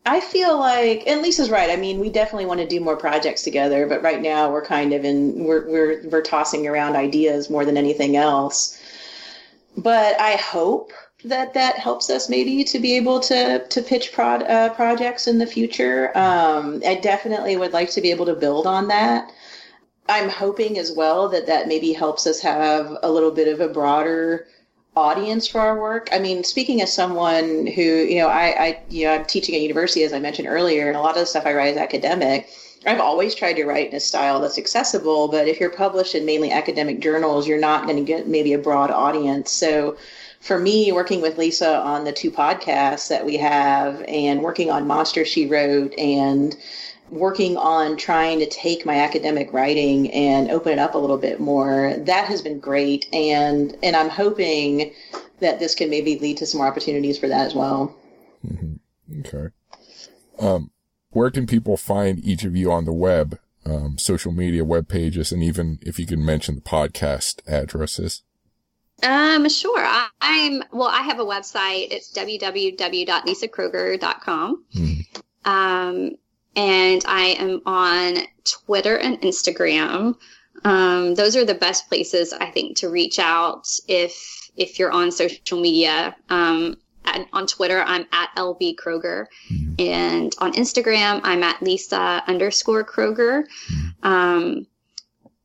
[0.05, 1.69] I feel like, and Lisa's right.
[1.69, 4.93] I mean, we definitely want to do more projects together, but right now we're kind
[4.93, 8.78] of in we're we're we're tossing around ideas more than anything else.
[9.77, 10.91] But I hope
[11.25, 15.37] that that helps us maybe to be able to to pitch prod, uh, projects in
[15.37, 16.17] the future.
[16.17, 19.31] Um, I definitely would like to be able to build on that.
[20.07, 23.71] I'm hoping as well that that maybe helps us have a little bit of a
[23.71, 24.47] broader
[24.95, 26.09] audience for our work.
[26.11, 29.61] I mean, speaking as someone who, you know, I, I, you know, I'm teaching at
[29.61, 32.49] university, as I mentioned earlier, and a lot of the stuff I write is academic.
[32.85, 36.25] I've always tried to write in a style that's accessible, but if you're published in
[36.25, 39.51] mainly academic journals, you're not going to get maybe a broad audience.
[39.51, 39.97] So
[40.39, 44.87] for me, working with Lisa on the two podcasts that we have and working on
[44.87, 46.55] Monster She Wrote and
[47.11, 51.39] working on trying to take my academic writing and open it up a little bit
[51.39, 54.93] more that has been great and and i'm hoping
[55.39, 57.95] that this can maybe lead to some more opportunities for that as well
[58.45, 59.21] mm-hmm.
[59.21, 59.47] okay
[60.39, 60.69] um,
[61.11, 65.31] where can people find each of you on the web um, social media web pages
[65.31, 68.23] and even if you can mention the podcast addresses
[69.03, 69.79] um, sure.
[69.79, 70.89] I, am well.
[70.89, 71.91] I have a website.
[71.91, 74.63] It's www.lisakroger.com.
[74.75, 75.01] Mm-hmm.
[75.49, 76.11] Um,
[76.55, 80.15] and I am on Twitter and Instagram.
[80.65, 85.11] Um, those are the best places I think to reach out if if you're on
[85.11, 86.15] social media.
[86.29, 86.75] Um,
[87.15, 89.73] at, on Twitter, I'm at LB Kroger, mm-hmm.
[89.79, 93.43] and on Instagram, I'm at Lisa underscore Kroger.
[93.71, 94.07] Mm-hmm.
[94.07, 94.67] Um,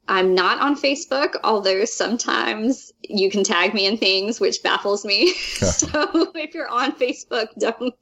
[0.07, 5.33] I'm not on Facebook, although sometimes you can tag me in things, which baffles me.
[5.35, 5.89] so
[6.35, 7.95] if you're on Facebook, don't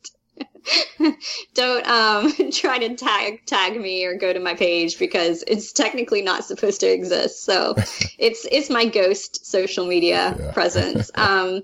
[1.55, 6.23] don't um, try to tag tag me or go to my page because it's technically
[6.23, 7.45] not supposed to exist.
[7.45, 7.75] So
[8.19, 10.53] it's it's my ghost social media yeah.
[10.53, 11.11] presence.
[11.15, 11.63] Um,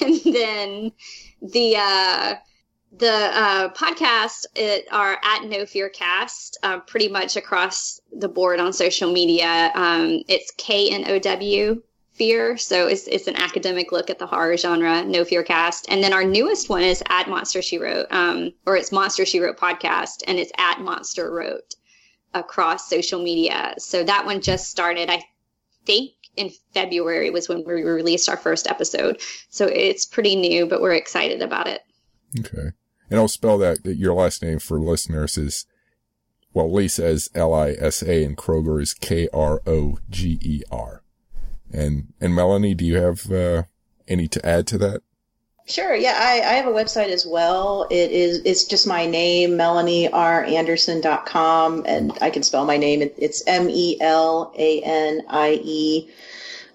[0.00, 0.92] and then
[1.42, 2.34] the uh,
[2.92, 8.60] the uh, podcast it, are at Know Fear Cast, uh, pretty much across the board
[8.60, 9.70] on social media.
[9.74, 11.82] Um, it's K N O W
[12.12, 15.04] Fear, so it's it's an academic look at the horror genre.
[15.04, 18.76] Know Fear Cast, and then our newest one is at Monster She Wrote, um, or
[18.76, 21.74] it's Monster She Wrote podcast, and it's at Monster Wrote
[22.34, 23.74] across social media.
[23.78, 25.10] So that one just started.
[25.10, 25.22] I
[25.84, 29.20] think in February was when we released our first episode.
[29.50, 31.82] So it's pretty new, but we're excited about it.
[32.38, 32.70] Okay.
[33.10, 35.66] And I'll spell that, your last name for listeners is,
[36.52, 39.32] well, Lisa is L-I-S-A and Kroger is K-R-O-G-E-R.
[41.72, 43.62] And, and Melanie, do you have, uh,
[44.06, 45.02] any to add to that?
[45.68, 45.94] Sure.
[45.94, 47.86] Yeah, I, I have a website as well.
[47.90, 53.02] It is it's just my name, Melanie R MelanieRAnderson.com, and I can spell my name.
[53.02, 56.08] It, it's M E L A N I E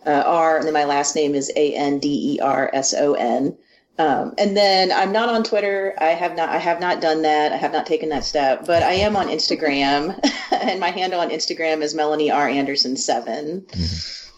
[0.05, 3.13] uh, R, and then my last name is A N D E R S O
[3.13, 3.57] N.
[3.99, 5.93] Um, and then I'm not on Twitter.
[5.99, 6.49] I have not.
[6.49, 7.51] I have not done that.
[7.51, 8.65] I have not taken that step.
[8.65, 10.19] But I am on Instagram,
[10.51, 14.29] and my handle on Instagram is Melanie R Anderson 7 mm-hmm.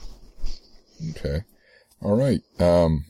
[1.11, 1.43] Okay.
[2.01, 2.41] All right.
[2.59, 3.05] Um,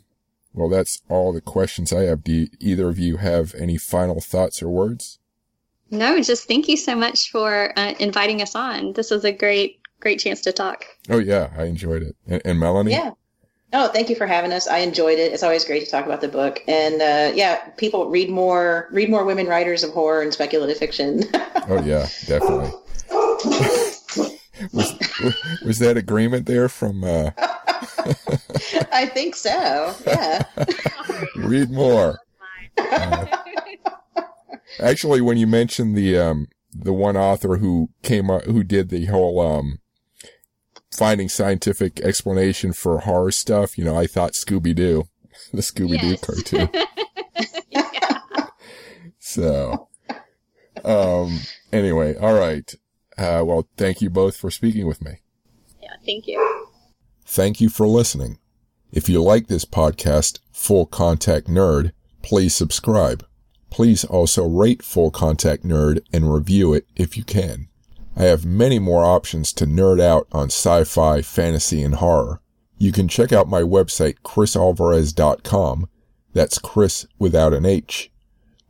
[0.53, 2.23] well, that's all the questions I have.
[2.23, 5.19] Do you, either of you have any final thoughts or words?
[5.91, 8.93] No, just thank you so much for uh, inviting us on.
[8.93, 10.85] This was a great, great chance to talk.
[11.09, 12.15] Oh yeah, I enjoyed it.
[12.27, 12.91] And, and Melanie?
[12.91, 13.13] Yeah.
[13.73, 14.67] Oh, thank you for having us.
[14.67, 15.33] I enjoyed it.
[15.33, 16.61] It's always great to talk about the book.
[16.67, 21.23] And uh, yeah, people read more, read more women writers of horror and speculative fiction.
[21.33, 22.71] oh yeah, definitely.
[24.71, 24.93] was,
[25.65, 27.03] was that agreement there from?
[27.03, 27.31] Uh...
[28.91, 29.95] I think so.
[30.05, 30.43] Yeah.
[31.37, 32.19] read more.
[32.77, 33.25] Uh,
[34.79, 39.05] actually, when you mentioned the um, the one author who came up, who did the
[39.05, 39.79] whole um,
[40.95, 45.07] finding scientific explanation for horror stuff, you know, I thought Scooby Doo,
[45.53, 46.21] the Scooby Doo yes.
[46.21, 46.69] cartoon.
[49.27, 49.89] So,
[50.85, 51.39] um,
[51.73, 52.73] anyway, all right.
[53.17, 55.21] Uh, well, thank you both for speaking with me.
[55.81, 56.67] Yeah, thank you.
[57.25, 58.37] Thank you for listening.
[58.91, 61.91] If you like this podcast, Full Contact Nerd,
[62.21, 63.25] please subscribe.
[63.69, 67.67] Please also rate Full Contact Nerd and review it if you can.
[68.17, 72.41] I have many more options to nerd out on sci-fi, fantasy, and horror.
[72.77, 75.89] You can check out my website, chrisalvarez.com.
[76.33, 78.11] That's Chris without an H.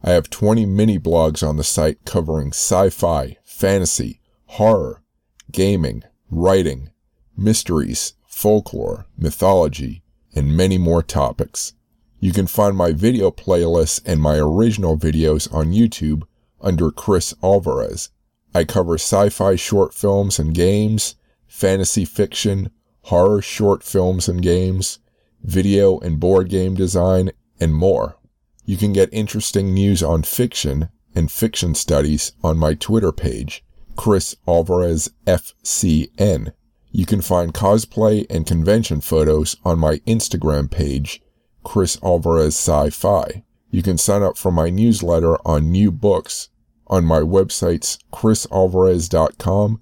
[0.03, 5.03] I have 20 mini blogs on the site covering sci-fi, fantasy, horror,
[5.51, 6.89] gaming, writing,
[7.37, 10.03] mysteries, folklore, mythology,
[10.35, 11.73] and many more topics.
[12.19, 16.23] You can find my video playlists and my original videos on YouTube
[16.61, 18.09] under Chris Alvarez.
[18.55, 21.15] I cover sci-fi short films and games,
[21.45, 22.69] fantasy fiction,
[23.01, 24.99] horror short films and games,
[25.43, 28.15] video and board game design, and more.
[28.63, 33.61] You can get interesting news on fiction and fiction studies on my Twitter page,
[33.97, 36.53] Chris Alvarez FCN.
[36.93, 41.21] You can find cosplay and convention photos on my Instagram page,
[41.65, 43.43] Chris Alvarez Sci-Fi.
[43.69, 46.47] You can sign up for my newsletter on new books
[46.87, 49.81] on my websites chrisalvarez.com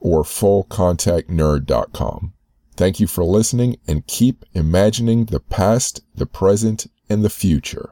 [0.00, 2.32] or fullcontactnerd.com.
[2.76, 7.90] Thank you for listening and keep imagining the past, the present, and the future.